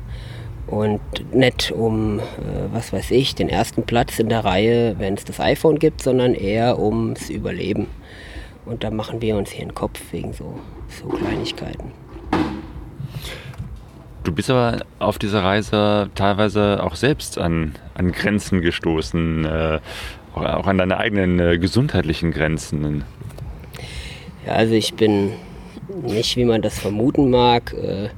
Und 0.66 1.00
nicht 1.32 1.70
um, 1.70 2.18
äh, 2.18 2.22
was 2.72 2.92
weiß 2.92 3.12
ich, 3.12 3.34
den 3.34 3.48
ersten 3.48 3.84
Platz 3.84 4.18
in 4.18 4.28
der 4.28 4.44
Reihe, 4.44 4.98
wenn 4.98 5.14
es 5.14 5.24
das 5.24 5.38
iPhone 5.38 5.78
gibt, 5.78 6.02
sondern 6.02 6.34
eher 6.34 6.80
ums 6.80 7.30
Überleben. 7.30 7.86
Und 8.64 8.82
da 8.82 8.90
machen 8.90 9.22
wir 9.22 9.36
uns 9.36 9.50
hier 9.50 9.62
einen 9.62 9.74
Kopf 9.74 10.00
wegen 10.10 10.32
so, 10.32 10.58
so 10.88 11.06
Kleinigkeiten. 11.08 11.92
Du 14.26 14.32
bist 14.32 14.50
aber 14.50 14.84
auf 14.98 15.20
dieser 15.20 15.44
Reise 15.44 16.10
teilweise 16.16 16.82
auch 16.82 16.96
selbst 16.96 17.38
an, 17.38 17.76
an 17.94 18.10
Grenzen 18.10 18.60
gestoßen, 18.60 19.44
äh, 19.44 19.78
auch 20.34 20.66
an 20.66 20.78
deine 20.78 20.96
eigenen 20.96 21.38
äh, 21.38 21.58
gesundheitlichen 21.58 22.32
Grenzen. 22.32 23.04
Ja, 24.44 24.54
also 24.54 24.74
ich 24.74 24.94
bin 24.94 25.30
nicht, 26.02 26.36
wie 26.36 26.44
man 26.44 26.60
das 26.60 26.76
vermuten 26.76 27.30
mag, 27.30 27.72
äh, 27.72 28.08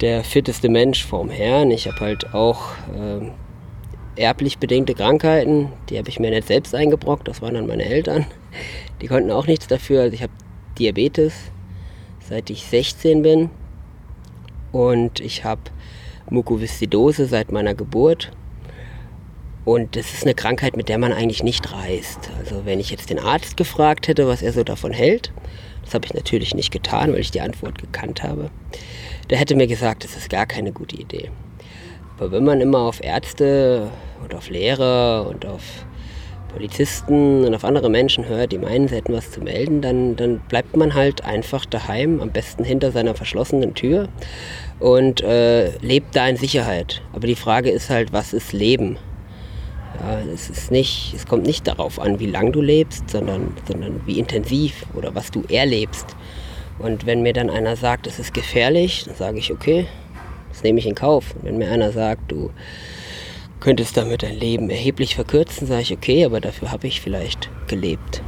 der 0.00 0.22
fitteste 0.22 0.68
Mensch 0.68 1.04
vorm 1.04 1.28
Herrn. 1.28 1.72
Ich 1.72 1.88
habe 1.88 1.98
halt 1.98 2.32
auch 2.32 2.66
äh, 2.94 4.22
erblich 4.22 4.58
bedingte 4.58 4.94
Krankheiten, 4.94 5.72
die 5.88 5.98
habe 5.98 6.08
ich 6.08 6.20
mir 6.20 6.30
nicht 6.30 6.46
selbst 6.46 6.72
eingebrockt, 6.72 7.26
das 7.26 7.42
waren 7.42 7.54
dann 7.54 7.66
meine 7.66 7.84
Eltern. 7.84 8.26
Die 9.02 9.08
konnten 9.08 9.32
auch 9.32 9.48
nichts 9.48 9.66
dafür. 9.66 10.02
Also 10.02 10.14
ich 10.14 10.22
habe 10.22 10.32
Diabetes, 10.78 11.34
seit 12.28 12.48
ich 12.48 12.64
16 12.66 13.22
bin 13.22 13.50
und 14.72 15.20
ich 15.20 15.44
habe 15.44 15.62
Mukoviszidose 16.30 17.26
seit 17.26 17.52
meiner 17.52 17.74
Geburt. 17.74 18.30
Und 19.64 19.94
das 19.94 20.14
ist 20.14 20.24
eine 20.24 20.34
Krankheit, 20.34 20.76
mit 20.76 20.88
der 20.88 20.98
man 20.98 21.12
eigentlich 21.12 21.42
nicht 21.42 21.72
reist. 21.72 22.30
Also 22.38 22.64
wenn 22.64 22.80
ich 22.80 22.90
jetzt 22.90 23.10
den 23.10 23.18
Arzt 23.18 23.56
gefragt 23.56 24.08
hätte, 24.08 24.26
was 24.26 24.42
er 24.42 24.52
so 24.52 24.64
davon 24.64 24.92
hält, 24.92 25.32
das 25.84 25.94
habe 25.94 26.06
ich 26.06 26.14
natürlich 26.14 26.54
nicht 26.54 26.70
getan, 26.70 27.12
weil 27.12 27.20
ich 27.20 27.30
die 27.30 27.40
Antwort 27.40 27.78
gekannt 27.78 28.22
habe. 28.22 28.50
Der 29.28 29.38
hätte 29.38 29.54
mir 29.54 29.66
gesagt, 29.66 30.04
das 30.04 30.16
ist 30.16 30.30
gar 30.30 30.46
keine 30.46 30.72
gute 30.72 30.96
Idee. 30.96 31.30
Aber 32.16 32.32
wenn 32.32 32.44
man 32.44 32.60
immer 32.60 32.80
auf 32.80 33.02
Ärzte 33.02 33.90
und 34.22 34.34
auf 34.34 34.50
Lehrer 34.50 35.26
und 35.28 35.46
auf 35.46 35.62
Polizisten 36.52 37.44
und 37.44 37.54
auf 37.54 37.64
andere 37.64 37.88
Menschen 37.88 38.26
hört, 38.26 38.52
die 38.52 38.58
meinen, 38.58 38.88
sie 38.88 38.96
hätten 38.96 39.12
was 39.12 39.30
zu 39.30 39.40
melden, 39.40 39.80
dann, 39.80 40.16
dann 40.16 40.40
bleibt 40.40 40.76
man 40.76 40.94
halt 40.94 41.24
einfach 41.24 41.64
daheim, 41.64 42.20
am 42.20 42.30
besten 42.30 42.64
hinter 42.64 42.92
seiner 42.92 43.14
verschlossenen 43.14 43.74
Tür 43.74 44.08
und 44.78 45.22
äh, 45.22 45.76
lebt 45.78 46.16
da 46.16 46.28
in 46.28 46.36
Sicherheit. 46.36 47.02
Aber 47.12 47.26
die 47.26 47.34
Frage 47.34 47.70
ist 47.70 47.90
halt, 47.90 48.12
was 48.12 48.32
ist 48.32 48.52
Leben? 48.52 48.98
Ja, 50.00 50.20
es, 50.32 50.48
ist 50.48 50.70
nicht, 50.70 51.12
es 51.14 51.26
kommt 51.26 51.46
nicht 51.46 51.66
darauf 51.66 51.98
an, 51.98 52.20
wie 52.20 52.26
lang 52.26 52.52
du 52.52 52.62
lebst, 52.62 53.10
sondern, 53.10 53.54
sondern 53.66 54.00
wie 54.06 54.18
intensiv 54.18 54.86
oder 54.94 55.14
was 55.14 55.30
du 55.30 55.42
erlebst. 55.48 56.16
Und 56.78 57.04
wenn 57.04 57.22
mir 57.22 57.34
dann 57.34 57.50
einer 57.50 57.76
sagt, 57.76 58.06
es 58.06 58.18
ist 58.18 58.32
gefährlich, 58.32 59.04
dann 59.04 59.14
sage 59.14 59.38
ich, 59.38 59.52
okay, 59.52 59.86
das 60.48 60.62
nehme 60.62 60.78
ich 60.78 60.86
in 60.86 60.94
Kauf. 60.94 61.34
Und 61.34 61.44
wenn 61.44 61.58
mir 61.58 61.70
einer 61.70 61.92
sagt, 61.92 62.32
du 62.32 62.50
könntest 63.60 63.96
damit 63.96 64.22
dein 64.22 64.38
Leben 64.38 64.70
erheblich 64.70 65.14
verkürzen, 65.14 65.66
sage 65.66 65.82
ich, 65.82 65.92
okay, 65.92 66.24
aber 66.24 66.40
dafür 66.40 66.72
habe 66.72 66.86
ich 66.86 67.00
vielleicht 67.00 67.48
gelebt. 67.68 68.22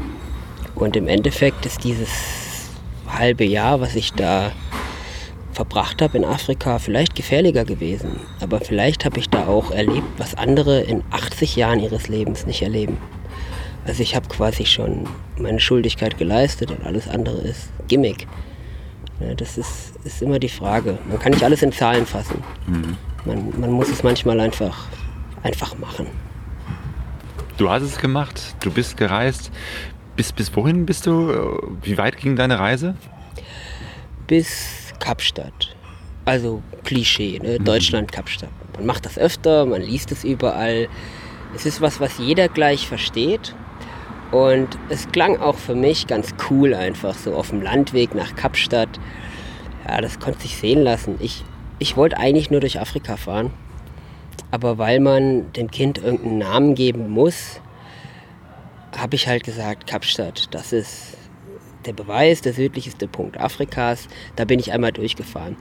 Und 0.75 0.97
im 0.97 1.09
Endeffekt 1.09 1.67
ist 1.67 1.85
dieses 1.85 2.09
halbe 3.09 3.45
Jahr, 3.45 3.81
was 3.81 3.95
ich 3.95 4.13
da 4.13 4.53
verbracht 5.53 6.01
habe 6.01 6.17
in 6.17 6.25
Afrika, 6.25 6.79
vielleicht 6.79 7.15
gefährlicher 7.15 7.65
gewesen. 7.65 8.21
Aber 8.41 8.61
vielleicht 8.61 9.05
habe 9.05 9.19
ich 9.19 9.29
da 9.29 9.47
auch 9.47 9.71
erlebt, 9.71 10.07
was 10.17 10.35
andere 10.35 10.81
in 10.81 11.03
80 11.11 11.57
Jahren 11.57 11.81
ihres 11.81 12.09
Lebens 12.09 12.47
nicht 12.47 12.63
erleben. 12.63 12.97
Also 13.85 14.03
ich 14.03 14.15
habe 14.15 14.29
quasi 14.29 14.65
schon 14.65 15.09
meine 15.37 15.61
Schuldigkeit 15.61 16.17
geleistet 16.17 16.71
und 16.71 16.85
alles 16.87 17.09
andere 17.09 17.39
ist 17.39 17.69
Gimmick. 17.89 18.27
Das 19.37 19.59
ist, 19.59 19.93
ist 20.05 20.23
immer 20.23 20.39
die 20.39 20.49
Frage. 20.49 20.99
Man 21.09 21.19
kann 21.19 21.33
nicht 21.33 21.45
alles 21.45 21.63
in 21.63 21.73
Zahlen 21.73 22.07
fassen. 22.07 22.43
Mhm. 22.67 22.97
Man, 23.25 23.61
man 23.61 23.71
muss 23.71 23.89
es 23.89 24.03
manchmal 24.03 24.41
einfach 24.41 24.87
einfach 25.43 25.77
machen. 25.79 26.07
Du 27.57 27.71
hast 27.71 27.83
es 27.83 27.99
gemacht, 27.99 28.55
du 28.61 28.71
bist 28.71 28.97
gereist. 28.97 29.51
Bis, 30.17 30.33
bis 30.33 30.55
wohin 30.57 30.87
bist 30.87 31.07
du? 31.07 31.59
Wie 31.83 31.97
weit 31.99 32.17
ging 32.19 32.37
deine 32.37 32.59
Reise? 32.59 32.97
Bis 34.27 34.93
Kapstadt. 34.99 35.75
Also 36.25 36.63
Klischee, 36.85 37.39
ne? 37.43 37.59
Mhm. 37.59 37.65
Deutschland, 37.65 38.13
Kapstadt. 38.13 38.51
Man 38.77 38.87
macht 38.87 39.05
das 39.07 39.19
öfter, 39.19 39.67
man 39.67 39.83
liest 39.83 40.13
es 40.13 40.25
überall. 40.25 40.89
Es 41.55 41.67
ist 41.67 41.81
was, 41.81 42.01
was 42.01 42.19
jeder 42.19 42.49
gleich 42.49 42.87
versteht. 42.87 43.55
Und 44.31 44.79
es 44.89 45.09
klang 45.13 45.39
auch 45.39 45.59
für 45.59 45.75
mich 45.75 46.07
ganz 46.07 46.35
cool, 46.49 46.75
einfach 46.75 47.15
so 47.15 47.35
auf 47.35 47.51
dem 47.51 47.61
Landweg 47.61 48.15
nach 48.15 48.35
Kapstadt. 48.35 49.01
Ja, 49.87 50.01
das 50.01 50.21
konnte 50.21 50.41
sich 50.41 50.57
sehen 50.57 50.83
lassen. 50.83 51.17
Ich, 51.21 51.45
ich 51.79 51.97
wollte 51.97 52.17
eigentlich 52.17 52.51
nur 52.51 52.61
durch 52.61 52.81
Afrika 52.81 53.17
fahren. 53.17 53.51
Aber 54.53 54.79
weil 54.79 55.01
man 55.01 55.51
dem 55.55 55.71
Kind 55.71 55.99
irgendeinen 55.99 56.39
Namen 56.39 56.75
geben 56.75 57.11
muss, 57.11 57.61
habe 58.97 59.17
ich 59.17 59.27
halt 59.27 59.45
gesagt, 59.45 59.87
Kapstadt, 59.87 60.55
das 60.55 60.73
ist 60.73 61.17
der 61.87 61.95
Beweis, 61.95 62.43
der 62.43 62.53
südlichste 62.53 63.09
Punkt 63.09 63.41
Afrikas. 63.41 64.09
Da 64.37 64.45
bin 64.45 64.61
ich 64.61 64.71
einmal 64.71 64.93
durchgefahren. 64.93 65.57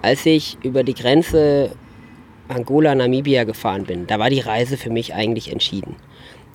Als 0.00 0.24
ich 0.24 0.56
über 0.62 0.84
die 0.84 0.94
Grenze 0.94 1.72
Angola-Namibia 2.48 3.42
gefahren 3.42 3.84
bin, 3.84 4.06
da 4.06 4.20
war 4.20 4.30
die 4.30 4.40
Reise 4.40 4.76
für 4.76 4.90
mich 4.90 5.12
eigentlich 5.12 5.50
entschieden. 5.50 5.96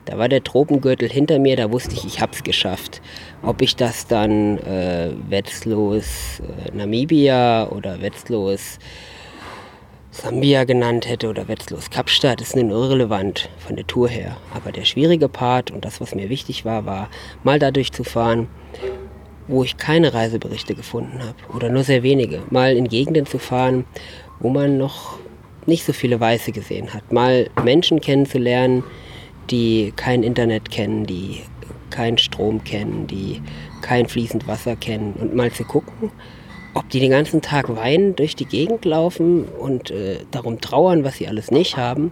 Da 0.06 0.18
war 0.18 0.30
der 0.30 0.44
Tropengürtel 0.44 1.10
hinter 1.10 1.40
mir, 1.40 1.58
da 1.58 1.72
wusste 1.72 1.94
ich, 1.94 2.06
ich 2.06 2.22
habe 2.22 2.32
es 2.32 2.42
geschafft. 2.42 3.02
Ob 3.44 3.62
ich 3.62 3.76
das 3.76 4.08
dann 4.08 4.58
äh, 4.60 5.12
Wetzlos 5.30 6.40
äh, 6.40 6.76
Namibia 6.76 7.68
oder 7.70 8.02
Wetzlos 8.02 8.80
Sambia 10.14 10.66
genannt 10.66 11.08
hätte 11.08 11.30
oder 11.30 11.48
Wetzlos 11.48 11.90
Kapstadt, 11.90 12.42
ist 12.42 12.54
nun 12.54 12.70
irrelevant 12.70 13.50
von 13.58 13.78
der 13.78 13.88
Tour 13.88 14.10
her. 14.10 14.36
Aber 14.54 14.74
der 14.74 14.84
schwierige 14.84 15.30
Part 15.30 15.72
und 15.72 15.86
das, 15.86 16.02
was 16.02 16.14
mir 16.14 16.28
wichtig 16.28 16.66
war, 16.66 16.86
war 16.86 17.10
mal 17.44 17.60
dadurch 17.60 17.94
zu 17.94 18.04
fahren, 18.04 18.48
wo 19.48 19.64
ich 19.64 19.78
keine 19.78 20.14
Reiseberichte 20.14 20.76
gefunden 20.76 21.20
habe 21.20 21.36
oder 21.56 21.70
nur 21.70 21.86
sehr 21.86 22.04
wenige. 22.04 22.42
Mal 22.50 22.76
in 22.76 22.90
Gegenden 22.90 23.26
zu 23.26 23.40
fahren, 23.40 23.86
wo 24.42 24.50
man 24.50 24.78
noch 24.78 25.18
nicht 25.66 25.86
so 25.86 25.94
viele 25.94 26.20
Weiße 26.20 26.52
gesehen 26.52 26.94
hat. 26.94 27.14
Mal 27.14 27.50
Menschen 27.64 28.02
kennenzulernen, 28.02 28.84
die 29.50 29.94
kein 29.96 30.24
Internet 30.24 30.72
kennen, 30.72 31.06
die 31.06 31.42
keinen 31.90 32.18
Strom 32.18 32.64
kennen, 32.66 33.08
die 33.08 33.42
kein 33.82 34.08
fließend 34.08 34.46
Wasser 34.46 34.76
kennen 34.76 35.14
und 35.14 35.36
mal 35.36 35.52
zu 35.52 35.64
gucken, 35.64 36.12
ob 36.74 36.90
die 36.90 37.00
den 37.00 37.12
ganzen 37.12 37.42
Tag 37.42 37.76
weinend 37.76 38.20
durch 38.20 38.36
die 38.36 38.46
Gegend 38.46 38.86
laufen 38.86 39.46
und 39.46 39.92
äh, 39.92 40.20
darum 40.32 40.62
trauern, 40.62 41.04
was 41.04 41.18
sie 41.18 41.28
alles 41.28 41.52
nicht 41.52 41.78
haben, 41.78 42.12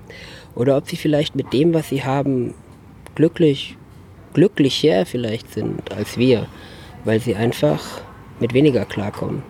oder 0.55 0.75
ob 0.77 0.87
sie 0.87 0.97
vielleicht 0.97 1.35
mit 1.35 1.53
dem, 1.53 1.73
was 1.73 1.89
sie 1.89 2.03
haben, 2.03 2.53
glücklich, 3.15 3.77
glücklicher 4.33 5.05
vielleicht 5.05 5.53
sind 5.53 5.91
als 5.93 6.17
wir, 6.17 6.47
weil 7.05 7.19
sie 7.19 7.35
einfach 7.35 8.01
mit 8.39 8.53
weniger 8.53 8.85
klarkommen. 8.85 9.43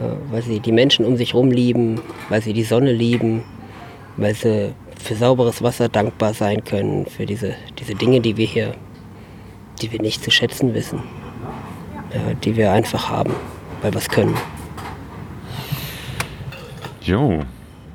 Ja, 0.00 0.16
weil 0.30 0.42
sie 0.42 0.60
die 0.60 0.72
Menschen 0.72 1.04
um 1.04 1.16
sich 1.16 1.32
herum 1.32 1.50
lieben, 1.50 2.00
weil 2.28 2.42
sie 2.42 2.52
die 2.52 2.62
Sonne 2.62 2.92
lieben, 2.92 3.42
weil 4.16 4.34
sie 4.34 4.74
für 5.02 5.14
sauberes 5.14 5.62
Wasser 5.62 5.88
dankbar 5.88 6.34
sein 6.34 6.62
können, 6.62 7.06
für 7.06 7.26
diese, 7.26 7.54
diese 7.78 7.94
Dinge, 7.94 8.20
die 8.20 8.36
wir 8.36 8.46
hier, 8.46 8.74
die 9.80 9.90
wir 9.90 10.00
nicht 10.00 10.22
zu 10.22 10.30
schätzen 10.30 10.74
wissen, 10.74 11.02
ja, 12.14 12.34
die 12.34 12.56
wir 12.56 12.70
einfach 12.72 13.08
haben 13.08 13.34
weil 13.82 13.92
wir 13.92 13.98
es 13.98 14.08
können. 14.08 14.36
Jo, 17.02 17.40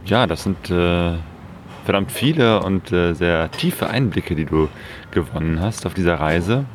ja, 0.06 0.26
das 0.28 0.44
sind 0.44 0.70
äh, 0.70 1.14
verdammt 1.86 2.12
viele 2.12 2.62
und 2.62 2.92
äh, 2.92 3.14
sehr 3.14 3.52
tiefe 3.52 3.90
Einblicke, 3.90 4.36
die 4.36 4.46
du 4.46 4.70
gewonnen 5.12 5.60
hast 5.60 5.86
auf 5.86 5.94
dieser 5.94 6.16
Reise. 6.16 6.66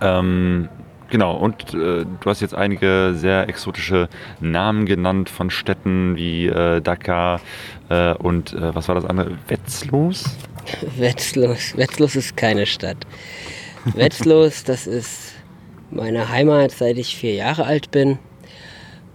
Ähm, 0.00 0.68
genau, 1.10 1.36
und 1.36 1.74
äh, 1.74 2.04
du 2.04 2.24
hast 2.24 2.40
jetzt 2.40 2.54
einige 2.54 3.14
sehr 3.14 3.48
exotische 3.48 4.08
Namen 4.40 4.86
genannt 4.86 5.30
von 5.30 5.50
Städten 5.50 6.16
wie 6.16 6.46
äh, 6.46 6.80
Dakar 6.80 7.40
äh, 7.88 8.14
und 8.14 8.52
äh, 8.52 8.74
was 8.74 8.88
war 8.88 8.94
das 8.94 9.04
andere? 9.04 9.32
Wetzlos? 9.48 10.36
Wetzlos. 10.96 11.76
Wetzlos 11.76 12.16
ist 12.16 12.36
keine 12.36 12.66
Stadt. 12.66 13.06
Wetzlos, 13.94 14.64
das 14.64 14.86
ist 14.86 15.34
meine 15.90 16.28
Heimat, 16.28 16.72
seit 16.72 16.98
ich 16.98 17.16
vier 17.16 17.34
Jahre 17.34 17.64
alt 17.64 17.90
bin. 17.90 18.18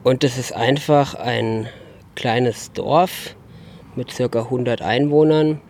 Und 0.03 0.23
es 0.23 0.37
ist 0.37 0.53
einfach 0.53 1.15
ein 1.15 1.67
kleines 2.15 2.71
Dorf 2.73 3.35
mit 3.95 4.11
circa 4.11 4.43
100 4.43 4.81
Einwohnern 4.81 5.61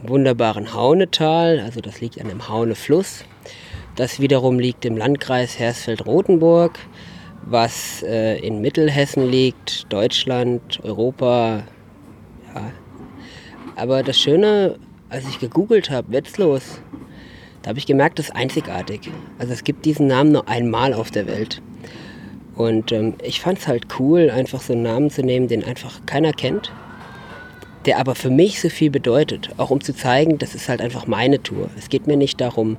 im 0.00 0.08
wunderbaren 0.08 0.72
Haunetal, 0.72 1.60
also 1.60 1.80
das 1.80 2.00
liegt 2.00 2.20
an 2.20 2.28
dem 2.28 2.48
Haunefluss. 2.48 3.24
Das 3.96 4.20
wiederum 4.20 4.58
liegt 4.58 4.84
im 4.84 4.96
Landkreis 4.96 5.58
Hersfeld-Rotenburg, 5.58 6.78
was 7.42 8.02
äh, 8.02 8.38
in 8.38 8.60
Mittelhessen 8.60 9.28
liegt, 9.28 9.92
Deutschland, 9.92 10.80
Europa. 10.84 11.64
Ja. 12.54 12.72
Aber 13.76 14.02
das 14.02 14.18
Schöne, 14.18 14.76
als 15.08 15.28
ich 15.28 15.40
gegoogelt 15.40 15.90
habe, 15.90 16.12
Wetzlos, 16.12 16.80
da 17.62 17.68
habe 17.70 17.78
ich 17.78 17.86
gemerkt, 17.86 18.18
das 18.18 18.26
ist 18.26 18.36
einzigartig. 18.36 19.10
Also 19.38 19.52
es 19.52 19.64
gibt 19.64 19.84
diesen 19.84 20.06
Namen 20.06 20.32
nur 20.32 20.48
einmal 20.48 20.94
auf 20.94 21.10
der 21.10 21.26
Welt. 21.26 21.60
Und 22.56 22.92
ähm, 22.92 23.14
ich 23.22 23.40
fand 23.40 23.58
es 23.58 23.68
halt 23.68 23.86
cool, 23.98 24.30
einfach 24.30 24.60
so 24.60 24.72
einen 24.72 24.82
Namen 24.82 25.10
zu 25.10 25.22
nehmen, 25.22 25.48
den 25.48 25.64
einfach 25.64 26.00
keiner 26.06 26.32
kennt, 26.32 26.72
der 27.86 27.98
aber 27.98 28.14
für 28.14 28.30
mich 28.30 28.60
so 28.60 28.68
viel 28.68 28.90
bedeutet. 28.90 29.50
Auch 29.56 29.70
um 29.70 29.80
zu 29.80 29.94
zeigen, 29.94 30.38
das 30.38 30.54
ist 30.54 30.68
halt 30.68 30.80
einfach 30.80 31.06
meine 31.06 31.42
Tour. 31.42 31.70
Es 31.78 31.88
geht 31.88 32.06
mir 32.06 32.16
nicht 32.16 32.40
darum, 32.40 32.76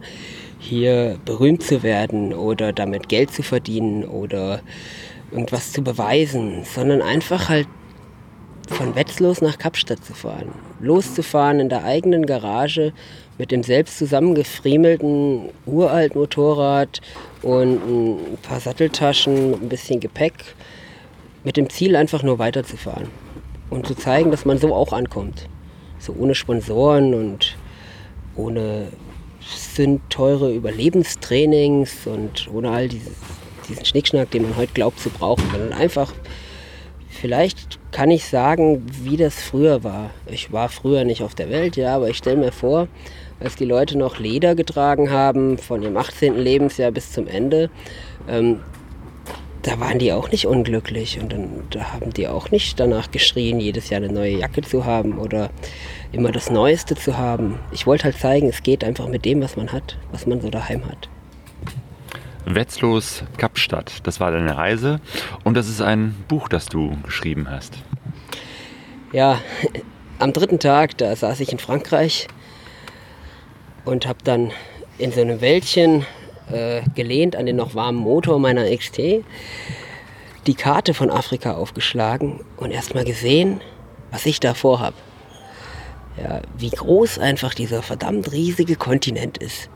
hier 0.60 1.18
berühmt 1.26 1.64
zu 1.64 1.82
werden 1.84 2.34
oder 2.34 2.74
damit 2.74 3.10
Geld 3.10 3.32
zu 3.32 3.42
verdienen 3.42 4.04
oder 4.04 4.62
irgendwas 5.32 5.72
zu 5.72 5.84
beweisen, 5.84 6.64
sondern 6.64 7.02
einfach 7.02 7.50
halt 7.50 7.68
von 8.72 8.96
Wetzlos 8.96 9.42
nach 9.42 9.58
Kapstadt 9.58 10.04
zu 10.04 10.14
fahren. 10.14 10.52
Loszufahren 10.80 11.60
in 11.60 11.70
der 11.70 11.84
eigenen 11.84 12.26
Garage 12.26 12.94
mit 13.38 13.52
dem 13.52 13.64
selbst 13.64 13.98
zusammengefriemelten 13.98 15.50
uralten 15.66 16.20
Motorrad 16.20 17.02
und 17.42 17.74
ein 17.76 18.38
paar 18.42 18.60
Satteltaschen, 18.60 19.54
ein 19.54 19.70
bisschen 19.70 20.00
Gepäck, 20.00 20.34
mit 21.44 21.58
dem 21.58 21.70
Ziel 21.70 21.96
einfach 21.96 22.24
nur 22.24 22.40
weiterzufahren 22.40 23.08
und 23.70 23.88
zu 23.88 23.96
zeigen, 23.96 24.32
dass 24.32 24.46
man 24.46 24.58
so 24.58 24.74
auch 24.74 24.94
ankommt. 24.94 25.48
So 25.98 26.14
ohne 26.18 26.36
Sponsoren 26.36 27.14
und 27.14 27.58
ohne 28.36 28.88
sind 29.40 30.02
teure 30.10 30.54
Überlebenstrainings 30.54 32.06
und 32.06 32.48
ohne 32.54 32.70
all 32.70 32.88
dieses, 32.88 33.14
diesen 33.68 33.86
Schnickschnack, 33.86 34.30
den 34.32 34.44
man 34.44 34.58
heute 34.58 34.74
glaubt 34.74 35.00
zu 35.00 35.10
brauchen, 35.10 35.44
sondern 35.52 35.74
einfach, 35.74 36.14
vielleicht 37.22 37.78
kann 37.92 38.10
ich 38.10 38.26
sagen, 38.26 38.84
wie 39.04 39.16
das 39.16 39.36
früher 39.36 39.84
war. 39.84 40.10
Ich 40.26 40.52
war 40.52 40.70
früher 40.70 41.04
nicht 41.04 41.22
auf 41.22 41.36
der 41.36 41.52
Welt, 41.52 41.78
ja, 41.78 41.96
aber 41.96 42.10
ich 42.10 42.18
stelle 42.18 42.38
mir 42.38 42.52
vor, 42.52 42.88
als 43.40 43.56
die 43.56 43.66
Leute 43.66 43.96
noch 43.96 44.18
Leder 44.18 44.56
getragen 44.56 45.12
haben, 45.12 45.60
von 45.60 45.84
ihrem 45.84 45.98
18. 45.98 46.36
Lebensjahr 46.36 46.90
bis 46.90 47.12
zum 47.12 47.28
Ende, 47.28 47.70
ähm, 48.28 48.62
da 49.62 49.80
waren 49.80 50.00
die 50.00 50.12
auch 50.12 50.32
nicht 50.32 50.48
unglücklich 50.48 51.20
und 51.22 51.32
dann 51.32 51.50
da 51.70 51.94
haben 51.94 52.12
die 52.12 52.28
auch 52.28 52.50
nicht 52.50 52.80
danach 52.80 53.12
geschrien, 53.12 53.60
jedes 53.60 53.92
Jahr 53.92 54.02
eine 54.02 54.12
neue 54.12 54.40
Jacke 54.40 54.64
zu 54.64 54.86
haben 54.86 55.20
oder 55.20 55.52
immer 56.12 56.32
das 56.32 56.50
Neueste 56.50 56.96
zu 56.96 57.20
haben. 57.20 57.60
Ich 57.72 57.86
wollte 57.86 58.06
halt 58.06 58.18
zeigen, 58.18 58.50
es 58.50 58.64
geht 58.64 58.84
einfach 58.84 59.08
mit 59.08 59.26
dem, 59.26 59.44
was 59.44 59.58
man 59.58 59.72
hat, 59.72 59.98
was 60.12 60.26
man 60.26 60.42
so 60.42 60.50
daheim 60.50 60.86
hat. 60.86 61.11
Wetzlos 62.46 63.24
Kapstadt, 63.38 64.00
das 64.04 64.20
war 64.20 64.32
deine 64.32 64.58
Reise 64.58 65.00
und 65.44 65.56
das 65.56 65.68
ist 65.68 65.82
ein 65.82 66.16
Buch, 66.28 66.48
das 66.48 66.66
du 66.66 66.98
geschrieben 67.04 67.48
hast. 67.50 67.76
Ja, 69.12 69.40
am 70.20 70.34
dritten 70.34 70.60
Tag, 70.60 70.98
da 70.98 71.16
saß 71.16 71.40
ich 71.40 71.52
in 71.52 71.60
Frankreich 71.60 72.28
und 73.86 74.08
habe 74.08 74.20
dann 74.24 74.52
in 74.98 75.12
so 75.12 75.22
einem 75.22 75.42
Wäldchen 75.42 76.06
äh, 76.52 76.82
gelehnt 76.96 77.36
an 77.36 77.46
den 77.46 77.56
noch 77.56 77.76
warmen 77.76 78.00
Motor 78.00 78.40
meiner 78.40 78.66
XT 78.76 79.24
die 80.48 80.56
Karte 80.56 80.94
von 80.94 81.12
Afrika 81.12 81.54
aufgeschlagen 81.54 82.44
und 82.58 82.72
erstmal 82.72 83.06
gesehen, 83.06 83.62
was 84.10 84.26
ich 84.26 84.40
da 84.40 84.54
vorhab. 84.54 84.94
Ja, 86.22 86.42
wie 86.58 86.70
groß 86.70 87.20
einfach 87.20 87.54
dieser 87.54 87.82
verdammt 87.82 88.32
riesige 88.32 88.76
Kontinent 88.76 89.38
ist. 89.38 89.70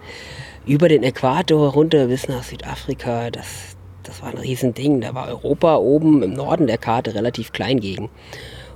Über 0.67 0.89
den 0.89 1.03
Äquator 1.03 1.73
runter 1.73 2.07
bis 2.07 2.27
nach 2.27 2.41
Südafrika, 2.41 3.29
das, 3.29 3.75
das 4.01 4.23
war 4.23 4.29
ein 4.29 4.39
Riesending. 4.39 4.99
Da 4.99 5.13
war 5.13 5.27
Europa 5.27 5.75
oben 5.77 6.23
im 6.23 6.33
Norden 6.33 6.65
der 6.65 6.79
Karte 6.79 7.13
relativ 7.13 7.51
klein 7.51 7.79
gegen. 7.79 8.09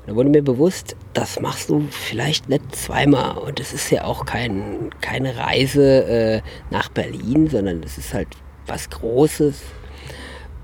Da 0.05 0.15
wurde 0.15 0.29
mir 0.29 0.43
bewusst, 0.43 0.95
das 1.13 1.39
machst 1.39 1.69
du 1.69 1.87
vielleicht 1.89 2.47
nicht 2.47 2.75
zweimal. 2.75 3.37
Und 3.39 3.59
es 3.59 3.73
ist 3.73 3.89
ja 3.89 4.03
auch 4.03 4.25
kein, 4.25 4.91
keine 5.01 5.35
Reise 5.35 6.05
äh, 6.05 6.41
nach 6.69 6.89
Berlin, 6.89 7.47
sondern 7.47 7.81
es 7.81 7.97
ist 7.97 8.13
halt 8.13 8.29
was 8.67 8.91
Großes. 8.91 9.59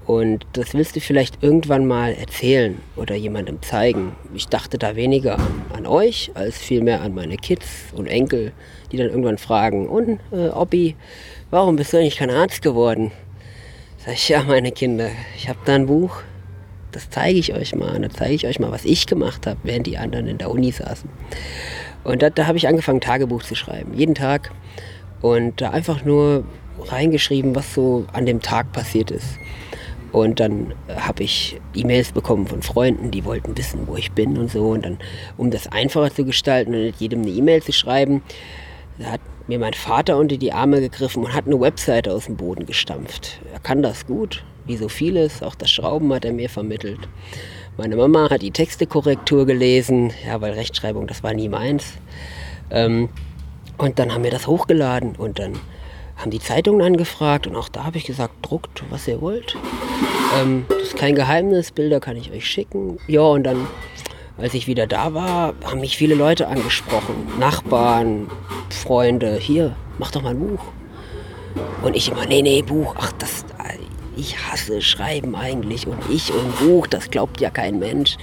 Und 0.05 0.45
das 0.53 0.73
willst 0.73 0.95
du 0.95 0.99
vielleicht 0.99 1.41
irgendwann 1.41 1.87
mal 1.87 2.13
erzählen 2.13 2.79
oder 2.95 3.15
jemandem 3.15 3.61
zeigen. 3.63 4.15
Ich 4.35 4.47
dachte 4.47 4.77
da 4.77 4.95
weniger 4.95 5.39
an 5.73 5.87
euch 5.87 6.31
als 6.35 6.57
vielmehr 6.59 7.01
an 7.01 7.15
meine 7.15 7.37
Kids 7.37 7.67
und 7.93 8.05
Enkel, 8.05 8.51
die 8.91 8.97
dann 8.97 9.09
irgendwann 9.09 9.39
fragen, 9.39 9.87
und 9.87 10.19
äh, 10.31 10.49
Oppi, 10.49 10.95
warum 11.49 11.75
bist 11.75 11.91
du 11.91 11.97
eigentlich 11.97 12.17
kein 12.17 12.29
Arzt 12.29 12.61
geworden? 12.61 13.11
Sag 13.97 14.13
ich, 14.13 14.29
ja, 14.29 14.43
meine 14.43 14.71
Kinder, 14.71 15.09
ich 15.35 15.49
habe 15.49 15.57
da 15.65 15.73
ein 15.73 15.87
Buch, 15.87 16.21
das 16.91 17.09
zeige 17.09 17.39
ich 17.39 17.53
euch 17.53 17.75
mal. 17.75 17.99
Dann 17.99 18.11
zeige 18.11 18.33
ich 18.35 18.47
euch 18.47 18.59
mal, 18.59 18.71
was 18.71 18.85
ich 18.85 19.07
gemacht 19.07 19.47
habe, 19.47 19.59
während 19.63 19.87
die 19.87 19.97
anderen 19.97 20.27
in 20.27 20.37
der 20.37 20.51
Uni 20.51 20.71
saßen. 20.71 21.09
Und 22.03 22.21
da, 22.21 22.29
da 22.29 22.45
habe 22.45 22.57
ich 22.57 22.67
angefangen, 22.67 23.01
Tagebuch 23.01 23.43
zu 23.43 23.55
schreiben. 23.55 23.93
Jeden 23.93 24.15
Tag. 24.15 24.51
Und 25.21 25.59
da 25.59 25.71
einfach 25.71 26.05
nur 26.05 26.45
reingeschrieben, 26.79 27.55
was 27.55 27.73
so 27.73 28.05
an 28.13 28.25
dem 28.25 28.41
Tag 28.41 28.71
passiert 28.71 29.11
ist. 29.11 29.39
Und 30.15 30.39
dann 30.39 30.73
habe 30.95 31.23
ich 31.23 31.59
E-Mails 31.73 32.13
bekommen 32.13 32.47
von 32.47 32.61
Freunden, 32.61 33.11
die 33.11 33.25
wollten 33.25 33.57
wissen, 33.57 33.85
wo 33.85 33.97
ich 33.97 34.13
bin 34.13 34.37
und 34.37 34.49
so. 34.49 34.69
Und 34.69 34.85
dann, 34.85 34.97
um 35.35 35.51
das 35.51 35.67
einfacher 35.67 36.09
zu 36.09 36.23
gestalten 36.23 36.73
und 36.73 36.83
nicht 36.83 37.01
jedem 37.01 37.23
eine 37.23 37.31
E-Mail 37.31 37.61
zu 37.61 37.73
schreiben, 37.73 38.23
hat 39.03 39.19
mir 39.47 39.59
mein 39.59 39.73
Vater 39.73 40.15
unter 40.17 40.37
die 40.37 40.53
Arme 40.53 40.79
gegriffen 40.79 41.25
und 41.25 41.33
hat 41.33 41.47
eine 41.47 41.59
Webseite 41.59 42.13
aus 42.13 42.27
dem 42.27 42.37
Boden 42.37 42.65
gestampft. 42.65 43.41
Er 43.51 43.59
kann 43.59 43.83
das 43.83 44.07
gut 44.07 44.45
wie 44.65 44.77
so 44.77 44.87
vieles. 44.87 45.43
Auch 45.43 45.53
das 45.53 45.69
Schrauben 45.69 46.13
hat 46.13 46.23
er 46.23 46.31
mir 46.31 46.47
vermittelt. 46.47 47.09
Meine 47.75 47.97
Mama 47.97 48.29
hat 48.29 48.41
die 48.41 48.51
Textekorrektur 48.51 49.45
gelesen, 49.45 50.13
ja, 50.25 50.39
weil 50.39 50.53
Rechtschreibung, 50.53 51.07
das 51.07 51.23
war 51.23 51.33
nie 51.33 51.49
meins. 51.49 51.91
Ähm, 52.71 53.09
und 53.77 53.99
dann 53.99 54.13
haben 54.13 54.23
wir 54.23 54.31
das 54.31 54.47
hochgeladen 54.47 55.17
und 55.17 55.39
dann 55.39 55.59
haben 56.17 56.31
die 56.31 56.39
Zeitungen 56.39 56.81
angefragt 56.81 57.47
und 57.47 57.55
auch 57.55 57.69
da 57.69 57.83
habe 57.83 57.97
ich 57.97 58.05
gesagt, 58.05 58.33
druckt, 58.41 58.83
was 58.89 59.07
ihr 59.07 59.21
wollt. 59.21 59.55
Ähm, 60.39 60.65
das 60.69 60.83
ist 60.83 60.97
kein 60.97 61.15
Geheimnis, 61.15 61.71
Bilder 61.71 61.99
kann 61.99 62.15
ich 62.15 62.31
euch 62.31 62.47
schicken. 62.47 62.97
Ja, 63.07 63.21
und 63.21 63.43
dann, 63.43 63.67
als 64.37 64.53
ich 64.53 64.67
wieder 64.67 64.87
da 64.87 65.13
war, 65.13 65.53
haben 65.65 65.81
mich 65.81 65.97
viele 65.97 66.15
Leute 66.15 66.47
angesprochen. 66.47 67.27
Nachbarn, 67.39 68.29
Freunde, 68.69 69.37
hier, 69.37 69.75
mach 69.97 70.11
doch 70.11 70.21
mal 70.21 70.31
ein 70.31 70.39
Buch. 70.39 70.65
Und 71.83 71.95
ich 71.95 72.11
immer, 72.11 72.25
nee, 72.25 72.41
nee, 72.41 72.61
Buch, 72.61 72.95
ach, 72.97 73.11
das, 73.13 73.45
ich 74.17 74.37
hasse 74.37 74.81
Schreiben 74.81 75.35
eigentlich 75.35 75.87
und 75.87 75.99
ich 76.09 76.31
und 76.33 76.59
Buch, 76.59 76.87
das 76.87 77.09
glaubt 77.11 77.41
ja 77.41 77.49
kein 77.49 77.79
Mensch. 77.79 78.17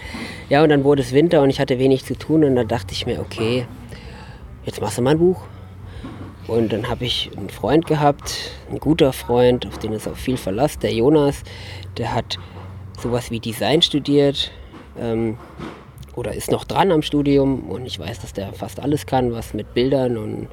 Ja, 0.48 0.62
und 0.62 0.68
dann 0.68 0.84
wurde 0.84 1.02
es 1.02 1.12
Winter 1.12 1.42
und 1.42 1.50
ich 1.50 1.60
hatte 1.60 1.78
wenig 1.78 2.04
zu 2.04 2.16
tun 2.16 2.44
und 2.44 2.56
dann 2.56 2.68
dachte 2.68 2.92
ich 2.92 3.06
mir, 3.06 3.20
okay, 3.20 3.66
jetzt 4.64 4.80
machst 4.80 4.98
du 4.98 5.02
mal 5.02 5.10
ein 5.10 5.18
Buch. 5.18 5.42
Und 6.52 6.70
dann 6.70 6.90
habe 6.90 7.06
ich 7.06 7.30
einen 7.34 7.48
Freund 7.48 7.86
gehabt, 7.86 8.50
ein 8.70 8.78
guter 8.78 9.14
Freund, 9.14 9.66
auf 9.66 9.78
den 9.78 9.94
ist 9.94 10.06
auch 10.06 10.16
viel 10.16 10.36
Verlass, 10.36 10.78
der 10.78 10.92
Jonas, 10.92 11.44
der 11.96 12.14
hat 12.14 12.38
sowas 13.00 13.30
wie 13.30 13.40
Design 13.40 13.80
studiert 13.80 14.52
ähm, 15.00 15.38
oder 16.14 16.34
ist 16.34 16.50
noch 16.50 16.64
dran 16.64 16.92
am 16.92 17.00
Studium 17.00 17.70
und 17.70 17.86
ich 17.86 17.98
weiß, 17.98 18.20
dass 18.20 18.34
der 18.34 18.52
fast 18.52 18.80
alles 18.80 19.06
kann, 19.06 19.32
was 19.32 19.54
mit 19.54 19.72
Bildern 19.72 20.18
und 20.18 20.48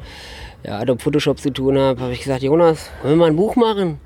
ja, 0.63 0.79
Adobe 0.79 1.01
Photoshop 1.01 1.37
zu 1.37 1.51
tun 1.51 1.77
hat. 1.77 1.99
Habe 1.99 2.13
ich 2.13 2.21
gesagt, 2.21 2.43
Jonas, 2.43 2.89
wollen 3.01 3.15
wir 3.15 3.17
mal 3.17 3.29
ein 3.31 3.35
Buch 3.35 3.57
machen? 3.57 3.99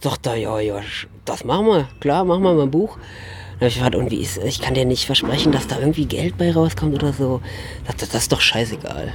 Sagt 0.00 0.26
er, 0.26 0.36
ja, 0.36 0.58
ja, 0.58 0.80
das 1.26 1.44
machen 1.44 1.66
wir, 1.66 1.88
klar, 2.00 2.24
machen 2.24 2.42
wir 2.44 2.54
mal 2.54 2.62
ein 2.62 2.70
Buch. 2.70 2.96
Dann 2.96 3.56
habe 3.56 3.66
ich 3.66 3.74
gefragt, 3.74 3.94
und 3.94 4.10
wie 4.10 4.22
ist, 4.22 4.38
ich 4.38 4.62
kann 4.62 4.72
dir 4.72 4.86
nicht 4.86 5.04
versprechen, 5.04 5.52
dass 5.52 5.66
da 5.66 5.78
irgendwie 5.78 6.06
Geld 6.06 6.38
bei 6.38 6.50
rauskommt 6.50 6.94
oder 6.94 7.12
so. 7.12 7.42
Sagt 7.86 8.00
er, 8.00 8.08
das 8.08 8.22
ist 8.22 8.32
doch 8.32 8.40
scheißegal. 8.40 9.12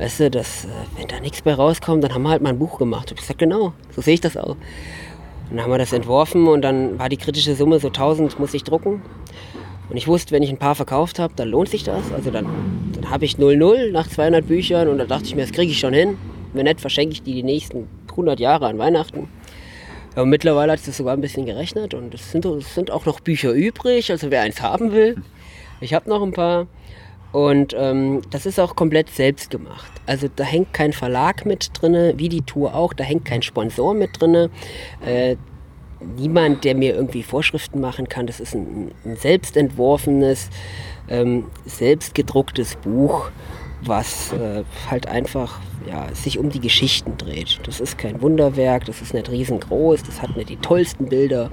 Weißt 0.00 0.18
du, 0.18 0.30
dass, 0.30 0.64
äh, 0.64 0.68
wenn 0.96 1.08
da 1.08 1.20
nichts 1.20 1.42
bei 1.42 1.52
rauskommt, 1.52 2.02
dann 2.02 2.14
haben 2.14 2.22
wir 2.22 2.30
halt 2.30 2.40
mal 2.40 2.48
ein 2.48 2.58
Buch 2.58 2.78
gemacht. 2.78 3.10
Und 3.10 3.18
ich 3.18 3.20
gesagt, 3.20 3.38
genau, 3.38 3.74
so 3.94 4.00
sehe 4.00 4.14
ich 4.14 4.22
das 4.22 4.34
auch. 4.34 4.56
Und 4.56 5.56
dann 5.56 5.62
haben 5.62 5.70
wir 5.70 5.76
das 5.76 5.92
entworfen 5.92 6.48
und 6.48 6.62
dann 6.62 6.98
war 6.98 7.10
die 7.10 7.18
kritische 7.18 7.54
Summe 7.54 7.78
so 7.80 7.88
1000 7.88 8.40
muss 8.40 8.54
ich 8.54 8.64
drucken. 8.64 9.02
Und 9.90 9.96
ich 9.98 10.08
wusste, 10.08 10.32
wenn 10.32 10.42
ich 10.42 10.48
ein 10.48 10.56
paar 10.56 10.74
verkauft 10.74 11.18
habe, 11.18 11.34
dann 11.36 11.48
lohnt 11.48 11.68
sich 11.68 11.82
das. 11.82 12.12
Also 12.14 12.30
dann, 12.30 12.46
dann 12.94 13.10
habe 13.10 13.26
ich 13.26 13.34
0,0 13.34 13.92
nach 13.92 14.08
200 14.08 14.46
Büchern 14.46 14.88
und 14.88 14.96
da 14.96 15.04
dachte 15.04 15.24
ich 15.24 15.34
mir, 15.34 15.42
das 15.42 15.52
kriege 15.52 15.70
ich 15.70 15.78
schon 15.78 15.92
hin. 15.92 16.16
Wenn 16.54 16.64
nicht, 16.64 16.80
verschenke 16.80 17.12
ich 17.12 17.22
die 17.22 17.34
die 17.34 17.42
nächsten 17.42 17.86
100 18.08 18.40
Jahre 18.40 18.68
an 18.68 18.78
Weihnachten. 18.78 19.28
Ja, 20.16 20.24
mittlerweile 20.24 20.72
hat 20.72 20.80
es 20.80 20.96
sogar 20.96 21.12
ein 21.12 21.20
bisschen 21.20 21.44
gerechnet 21.44 21.92
und 21.92 22.14
es 22.14 22.32
sind, 22.32 22.46
es 22.46 22.74
sind 22.74 22.90
auch 22.90 23.04
noch 23.04 23.20
Bücher 23.20 23.52
übrig, 23.52 24.10
also 24.10 24.30
wer 24.30 24.40
eins 24.40 24.62
haben 24.62 24.92
will. 24.92 25.16
Ich 25.82 25.92
habe 25.92 26.08
noch 26.08 26.22
ein 26.22 26.32
paar. 26.32 26.68
Und 27.32 27.76
ähm, 27.78 28.22
das 28.30 28.44
ist 28.44 28.58
auch 28.58 28.74
komplett 28.74 29.08
selbst 29.10 29.50
gemacht. 29.50 29.90
Also 30.06 30.28
da 30.34 30.44
hängt 30.44 30.72
kein 30.72 30.92
Verlag 30.92 31.46
mit 31.46 31.70
drin, 31.80 32.14
wie 32.16 32.28
die 32.28 32.42
Tour 32.42 32.74
auch, 32.74 32.92
da 32.92 33.04
hängt 33.04 33.24
kein 33.24 33.42
Sponsor 33.42 33.94
mit 33.94 34.20
drin. 34.20 34.50
Äh, 35.04 35.36
niemand, 36.16 36.64
der 36.64 36.74
mir 36.74 36.94
irgendwie 36.94 37.22
Vorschriften 37.22 37.80
machen 37.80 38.08
kann. 38.08 38.26
Das 38.26 38.40
ist 38.40 38.54
ein, 38.54 38.90
ein 39.04 39.16
selbstentworfenes, 39.16 40.50
ähm, 41.08 41.46
selbstgedrucktes 41.66 42.76
Buch, 42.76 43.30
was 43.82 44.32
äh, 44.32 44.64
halt 44.90 45.06
einfach 45.06 45.60
ja, 45.88 46.12
sich 46.14 46.38
um 46.38 46.50
die 46.50 46.60
Geschichten 46.60 47.16
dreht. 47.16 47.60
Das 47.64 47.80
ist 47.80 47.98
kein 47.98 48.20
Wunderwerk, 48.22 48.84
das 48.86 49.00
ist 49.00 49.14
nicht 49.14 49.30
riesengroß, 49.30 50.02
das 50.02 50.20
hat 50.20 50.36
nicht 50.36 50.48
die 50.48 50.56
tollsten 50.56 51.08
Bilder, 51.08 51.50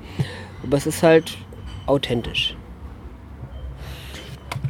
aber 0.64 0.78
es 0.78 0.88
ist 0.88 1.04
halt 1.04 1.38
authentisch. 1.86 2.56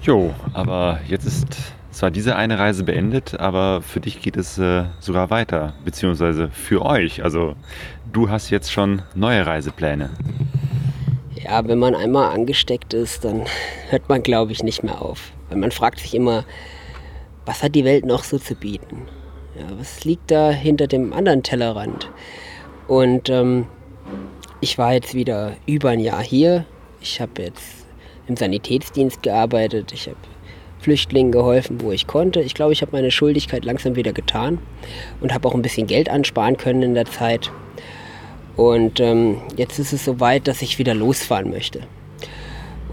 Jo, 0.07 0.33
aber 0.53 1.01
jetzt 1.05 1.25
ist 1.25 1.47
zwar 1.91 2.11
diese 2.11 2.37
eine 2.37 2.57
Reise 2.57 2.85
beendet, 2.85 3.37
aber 3.41 3.81
für 3.81 3.99
dich 3.99 4.21
geht 4.21 4.37
es 4.37 4.57
äh, 4.57 4.85
sogar 5.01 5.29
weiter, 5.31 5.73
beziehungsweise 5.83 6.47
für 6.47 6.85
euch. 6.85 7.25
Also 7.25 7.55
du 8.13 8.29
hast 8.29 8.49
jetzt 8.49 8.71
schon 8.71 9.01
neue 9.15 9.45
Reisepläne. 9.45 10.11
Ja, 11.35 11.67
wenn 11.67 11.79
man 11.79 11.93
einmal 11.93 12.33
angesteckt 12.33 12.93
ist, 12.93 13.25
dann 13.25 13.47
hört 13.89 14.07
man, 14.07 14.23
glaube 14.23 14.53
ich, 14.53 14.63
nicht 14.63 14.81
mehr 14.81 15.01
auf. 15.01 15.33
Weil 15.49 15.57
man 15.57 15.71
fragt 15.71 15.99
sich 15.99 16.15
immer, 16.15 16.45
was 17.45 17.61
hat 17.61 17.75
die 17.75 17.83
Welt 17.83 18.05
noch 18.05 18.23
so 18.23 18.39
zu 18.39 18.55
bieten? 18.55 19.09
Ja, 19.59 19.65
was 19.77 20.05
liegt 20.05 20.31
da 20.31 20.51
hinter 20.51 20.87
dem 20.87 21.11
anderen 21.11 21.43
Tellerrand? 21.43 22.09
Und 22.87 23.27
ähm, 23.27 23.67
ich 24.61 24.77
war 24.77 24.93
jetzt 24.93 25.13
wieder 25.13 25.57
über 25.65 25.89
ein 25.89 25.99
Jahr 25.99 26.23
hier. 26.23 26.63
Ich 27.01 27.19
habe 27.19 27.41
jetzt 27.41 27.86
im 28.27 28.35
Sanitätsdienst 28.35 29.23
gearbeitet. 29.23 29.91
Ich 29.93 30.07
habe 30.07 30.17
Flüchtlingen 30.79 31.31
geholfen, 31.31 31.81
wo 31.81 31.91
ich 31.91 32.07
konnte. 32.07 32.41
Ich 32.41 32.53
glaube, 32.53 32.73
ich 32.73 32.81
habe 32.81 32.91
meine 32.91 33.11
Schuldigkeit 33.11 33.65
langsam 33.65 33.95
wieder 33.95 34.13
getan 34.13 34.59
und 35.21 35.33
habe 35.33 35.47
auch 35.47 35.55
ein 35.55 35.61
bisschen 35.61 35.87
Geld 35.87 36.09
ansparen 36.09 36.57
können 36.57 36.83
in 36.83 36.93
der 36.93 37.05
Zeit. 37.05 37.51
Und 38.55 38.99
ähm, 38.99 39.41
jetzt 39.55 39.79
ist 39.79 39.93
es 39.93 40.05
soweit, 40.05 40.47
dass 40.47 40.61
ich 40.61 40.79
wieder 40.79 40.93
losfahren 40.93 41.49
möchte. 41.49 41.81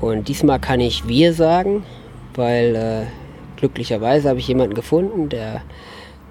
Und 0.01 0.29
diesmal 0.29 0.61
kann 0.61 0.81
ich 0.81 1.09
wir 1.09 1.33
sagen, 1.33 1.85
weil 2.35 2.75
äh, 2.75 3.07
glücklicherweise 3.57 4.29
habe 4.29 4.38
ich 4.38 4.49
jemanden 4.49 4.75
gefunden, 4.75 5.29
der 5.29 5.62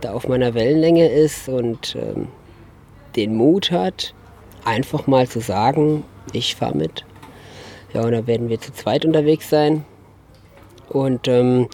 da 0.02 0.14
auf 0.14 0.28
meiner 0.28 0.54
Wellenlänge 0.54 1.08
ist 1.08 1.50
und 1.50 1.96
ähm, 1.96 2.28
den 3.16 3.36
Mut 3.36 3.72
hat, 3.72 4.14
einfach 4.66 5.08
mal 5.08 5.28
zu 5.28 5.40
sagen, 5.40 6.04
ich 6.34 6.56
fahre 6.56 6.78
mit. 6.78 7.06
Ja, 7.94 8.02
und 8.02 8.12
da 8.12 8.26
werden 8.28 8.50
wir 8.50 8.60
zu 8.60 8.74
zweit 8.74 9.06
unterwegs 9.06 9.50
sein. 9.50 9.86
Und 10.90 11.28
ähm, 11.28 11.70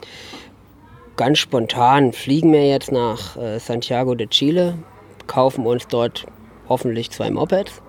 ganz 1.16 1.40
spontan 1.40 2.14
fliegen 2.14 2.54
wir 2.54 2.68
jetzt 2.68 2.92
nach 2.92 3.38
äh, 3.38 3.60
Santiago 3.60 4.16
de 4.16 4.28
Chile, 4.28 4.78
kaufen 5.28 5.66
uns 5.66 5.88
dort 5.88 6.26
hoffentlich 6.68 7.12
zwei 7.12 7.30
Mopeds 7.32 7.82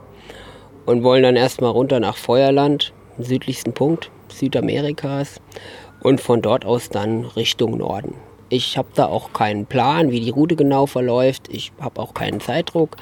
und 0.87 1.03
wollen 1.03 1.23
dann 1.23 1.37
erstmal 1.37 1.71
runter 1.71 2.01
nach 2.01 2.17
Feuerland, 2.17 2.93
südlichsten 3.19 3.73
Punkt 3.73 4.11
Südamerikas 4.33 5.41
und 6.03 6.21
von 6.21 6.43
dort 6.43 6.65
aus 6.65 6.89
dann 6.89 7.25
Richtung 7.25 7.79
Norden. 7.79 8.15
Ich 8.49 8.77
habe 8.77 8.89
da 8.95 9.07
auch 9.07 9.33
keinen 9.33 9.67
Plan, 9.67 10.11
wie 10.11 10.21
die 10.21 10.31
Route 10.31 10.57
genau 10.57 10.87
verläuft. 10.87 11.49
Ich 11.51 11.73
habe 11.81 12.01
auch 12.01 12.15
keinen 12.15 12.41
Zeitdruck. 12.41 12.97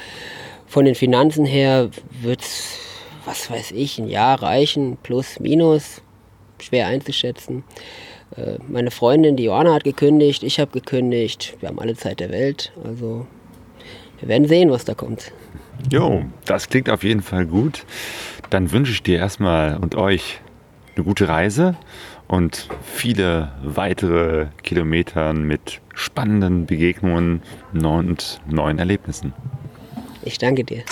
Von 0.66 0.84
den 0.84 0.94
Finanzen 0.94 1.46
her 1.46 1.88
wird 2.20 2.42
es, 2.42 2.78
was 3.28 3.50
weiß 3.50 3.72
ich, 3.72 3.98
ein 3.98 4.08
Jahr 4.08 4.42
reichen, 4.42 4.96
plus, 5.02 5.38
minus, 5.38 6.00
schwer 6.60 6.86
einzuschätzen. 6.86 7.62
Äh, 8.34 8.54
meine 8.66 8.90
Freundin, 8.90 9.36
die 9.36 9.44
Johanna, 9.44 9.74
hat 9.74 9.84
gekündigt, 9.84 10.42
ich 10.42 10.58
habe 10.58 10.70
gekündigt. 10.72 11.56
Wir 11.60 11.68
haben 11.68 11.78
alle 11.78 11.94
Zeit 11.94 12.20
der 12.20 12.30
Welt. 12.30 12.72
Also 12.84 13.26
wir 14.18 14.28
werden 14.28 14.48
sehen, 14.48 14.70
was 14.70 14.86
da 14.86 14.94
kommt. 14.94 15.32
Jo, 15.92 16.24
das 16.46 16.68
klingt 16.68 16.88
auf 16.88 17.04
jeden 17.04 17.22
Fall 17.22 17.44
gut. 17.44 17.84
Dann 18.48 18.72
wünsche 18.72 18.92
ich 18.92 19.02
dir 19.02 19.18
erstmal 19.18 19.76
und 19.76 19.94
euch 19.94 20.40
eine 20.96 21.04
gute 21.04 21.28
Reise 21.28 21.76
und 22.28 22.68
viele 22.82 23.52
weitere 23.62 24.46
Kilometer 24.62 25.34
mit 25.34 25.80
spannenden 25.94 26.64
Begegnungen 26.64 27.42
und 27.74 28.40
neuen 28.48 28.78
Erlebnissen. 28.78 29.34
Ich 30.22 30.38
danke 30.38 30.64
dir. 30.64 30.82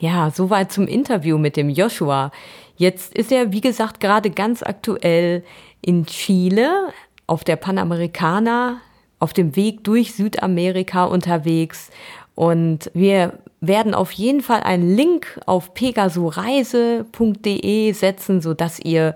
Ja, 0.00 0.30
soweit 0.30 0.72
zum 0.72 0.86
Interview 0.86 1.36
mit 1.36 1.56
dem 1.56 1.68
Joshua. 1.68 2.32
Jetzt 2.76 3.14
ist 3.14 3.30
er, 3.30 3.52
wie 3.52 3.60
gesagt, 3.60 4.00
gerade 4.00 4.30
ganz 4.30 4.62
aktuell 4.62 5.44
in 5.82 6.06
Chile 6.06 6.88
auf 7.26 7.44
der 7.44 7.56
Panamericana 7.56 8.80
auf 9.18 9.34
dem 9.34 9.54
Weg 9.54 9.84
durch 9.84 10.14
Südamerika 10.14 11.04
unterwegs. 11.04 11.90
Und 12.34 12.90
wir 12.94 13.40
werden 13.60 13.92
auf 13.92 14.12
jeden 14.12 14.40
Fall 14.40 14.62
einen 14.62 14.96
Link 14.96 15.38
auf 15.44 15.74
pegasoreise.de 15.74 17.92
setzen, 17.92 18.40
sodass 18.40 18.80
ihr 18.80 19.14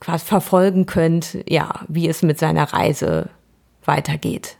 quasi 0.00 0.26
verfolgen 0.26 0.84
könnt, 0.84 1.38
ja, 1.48 1.80
wie 1.88 2.06
es 2.06 2.22
mit 2.22 2.38
seiner 2.38 2.74
Reise 2.74 3.30
weitergeht. 3.86 4.57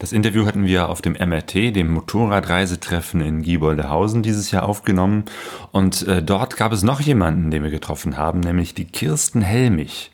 Das 0.00 0.12
Interview 0.12 0.46
hatten 0.46 0.64
wir 0.64 0.88
auf 0.88 1.02
dem 1.02 1.12
MRT, 1.12 1.76
dem 1.76 1.92
Motorradreisetreffen 1.92 3.20
in 3.20 3.42
Gieboldehausen, 3.42 4.22
dieses 4.22 4.50
Jahr 4.50 4.66
aufgenommen. 4.66 5.26
Und 5.72 6.08
äh, 6.08 6.22
dort 6.22 6.56
gab 6.56 6.72
es 6.72 6.82
noch 6.82 7.02
jemanden, 7.02 7.50
den 7.50 7.62
wir 7.62 7.70
getroffen 7.70 8.16
haben, 8.16 8.40
nämlich 8.40 8.72
die 8.72 8.86
Kirsten 8.86 9.42
Helmich, 9.42 10.10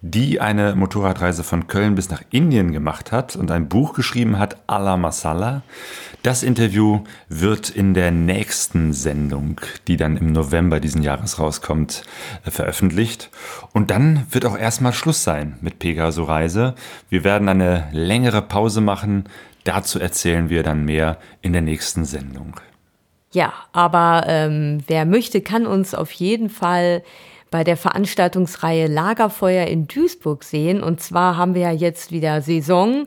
die 0.00 0.40
eine 0.40 0.74
Motorradreise 0.74 1.44
von 1.44 1.66
Köln 1.66 1.96
bis 1.96 2.08
nach 2.08 2.22
Indien 2.30 2.72
gemacht 2.72 3.12
hat 3.12 3.36
und 3.36 3.50
ein 3.50 3.68
Buch 3.68 3.92
geschrieben 3.92 4.38
hat, 4.38 4.56
Ala 4.68 4.96
Masala. 4.96 5.60
Das 6.26 6.42
Interview 6.42 7.04
wird 7.28 7.70
in 7.70 7.94
der 7.94 8.10
nächsten 8.10 8.92
Sendung, 8.92 9.60
die 9.86 9.96
dann 9.96 10.16
im 10.16 10.32
November 10.32 10.80
diesen 10.80 11.04
Jahres 11.04 11.38
rauskommt, 11.38 12.02
äh, 12.44 12.50
veröffentlicht. 12.50 13.30
Und 13.72 13.92
dann 13.92 14.26
wird 14.32 14.44
auch 14.44 14.58
erstmal 14.58 14.92
Schluss 14.92 15.22
sein 15.22 15.56
mit 15.60 15.78
Pegaso 15.78 16.24
Reise. 16.24 16.74
Wir 17.08 17.22
werden 17.22 17.48
eine 17.48 17.86
längere 17.92 18.42
Pause 18.42 18.80
machen. 18.80 19.28
Dazu 19.62 20.00
erzählen 20.00 20.50
wir 20.50 20.64
dann 20.64 20.84
mehr 20.84 21.18
in 21.42 21.52
der 21.52 21.62
nächsten 21.62 22.04
Sendung. 22.04 22.58
Ja, 23.30 23.52
aber 23.70 24.24
ähm, 24.26 24.82
wer 24.88 25.04
möchte, 25.04 25.42
kann 25.42 25.64
uns 25.64 25.94
auf 25.94 26.10
jeden 26.10 26.50
Fall 26.50 27.04
bei 27.52 27.62
der 27.62 27.76
Veranstaltungsreihe 27.76 28.88
Lagerfeuer 28.88 29.68
in 29.68 29.86
Duisburg 29.86 30.42
sehen. 30.42 30.82
Und 30.82 31.00
zwar 31.00 31.36
haben 31.36 31.54
wir 31.54 31.62
ja 31.62 31.70
jetzt 31.70 32.10
wieder 32.10 32.42
Saison. 32.42 33.06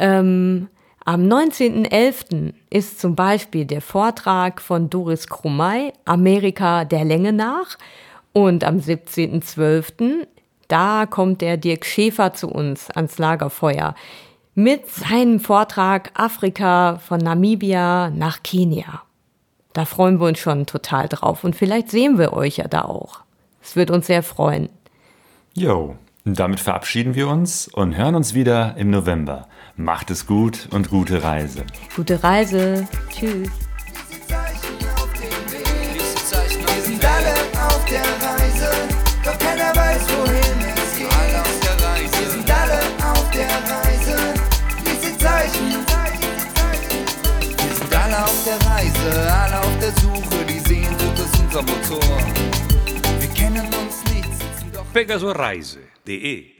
Ähm, 0.00 0.66
am 1.08 1.22
19.11. 1.22 2.52
ist 2.68 3.00
zum 3.00 3.14
Beispiel 3.14 3.64
der 3.64 3.80
Vortrag 3.80 4.60
von 4.60 4.90
Doris 4.90 5.28
Krumay, 5.28 5.92
Amerika 6.04 6.84
der 6.84 7.04
Länge 7.04 7.32
nach. 7.32 7.78
Und 8.32 8.64
am 8.64 8.78
17.12. 8.78 10.26
da 10.66 11.06
kommt 11.06 11.42
der 11.42 11.58
Dirk 11.58 11.86
Schäfer 11.86 12.32
zu 12.32 12.48
uns 12.48 12.90
ans 12.90 13.18
Lagerfeuer 13.18 13.94
mit 14.56 14.90
seinem 14.90 15.38
Vortrag 15.38 16.10
Afrika 16.14 16.98
von 16.98 17.20
Namibia 17.20 18.10
nach 18.10 18.42
Kenia. 18.42 19.02
Da 19.74 19.84
freuen 19.84 20.18
wir 20.18 20.26
uns 20.26 20.40
schon 20.40 20.66
total 20.66 21.08
drauf 21.08 21.44
und 21.44 21.54
vielleicht 21.54 21.88
sehen 21.88 22.18
wir 22.18 22.32
euch 22.32 22.56
ja 22.56 22.66
da 22.66 22.82
auch. 22.82 23.20
Es 23.62 23.76
wird 23.76 23.92
uns 23.92 24.08
sehr 24.08 24.24
freuen. 24.24 24.70
Jo, 25.54 25.94
damit 26.24 26.58
verabschieden 26.58 27.14
wir 27.14 27.28
uns 27.28 27.68
und 27.68 27.96
hören 27.96 28.16
uns 28.16 28.34
wieder 28.34 28.76
im 28.76 28.90
November. 28.90 29.46
Macht 29.78 30.10
es 30.10 30.26
gut 30.26 30.68
und 30.70 30.88
gute 30.88 31.22
Reise. 31.22 31.64
Gute 31.94 32.22
Reise. 32.24 32.88
Tschüss. 33.10 33.50
Wir 36.30 36.82
sind 36.82 37.04
alle 37.04 37.34
auf 37.68 37.84
der 37.84 38.00
Reise, 38.00 38.70
doch 39.22 39.38
keiner 39.38 39.76
weiß, 39.76 40.00
wohin 40.16 40.60
es 40.74 40.96
geht. 40.96 41.12
Alle 41.12 41.40
auf 41.42 41.60
der 41.60 41.86
Reise. 41.86 42.20
Wir 42.20 42.30
sind 42.30 42.50
alle 42.50 42.80
auf 43.12 43.30
der 43.32 43.48
Reise, 43.48 44.34
lies 44.84 45.00
die 45.00 45.18
Zeichen. 45.18 45.84
Wir 47.68 47.74
sind 47.74 47.94
alle 47.94 48.24
auf 48.24 48.44
der 48.44 48.58
Reise, 48.70 49.32
alle 49.32 49.60
auf 49.60 49.78
der 49.78 49.92
Suche, 50.00 50.44
die 50.48 50.60
Sehnsucht 50.60 51.18
ist 51.18 51.38
unser 51.38 51.62
Motor. 51.62 52.18
Wir 53.20 53.28
kennen 53.28 53.66
uns 53.66 54.04
nicht, 54.14 54.32
sitzen 54.32 54.72
doch. 54.72 54.86
Pegasoreise.de 54.94 56.55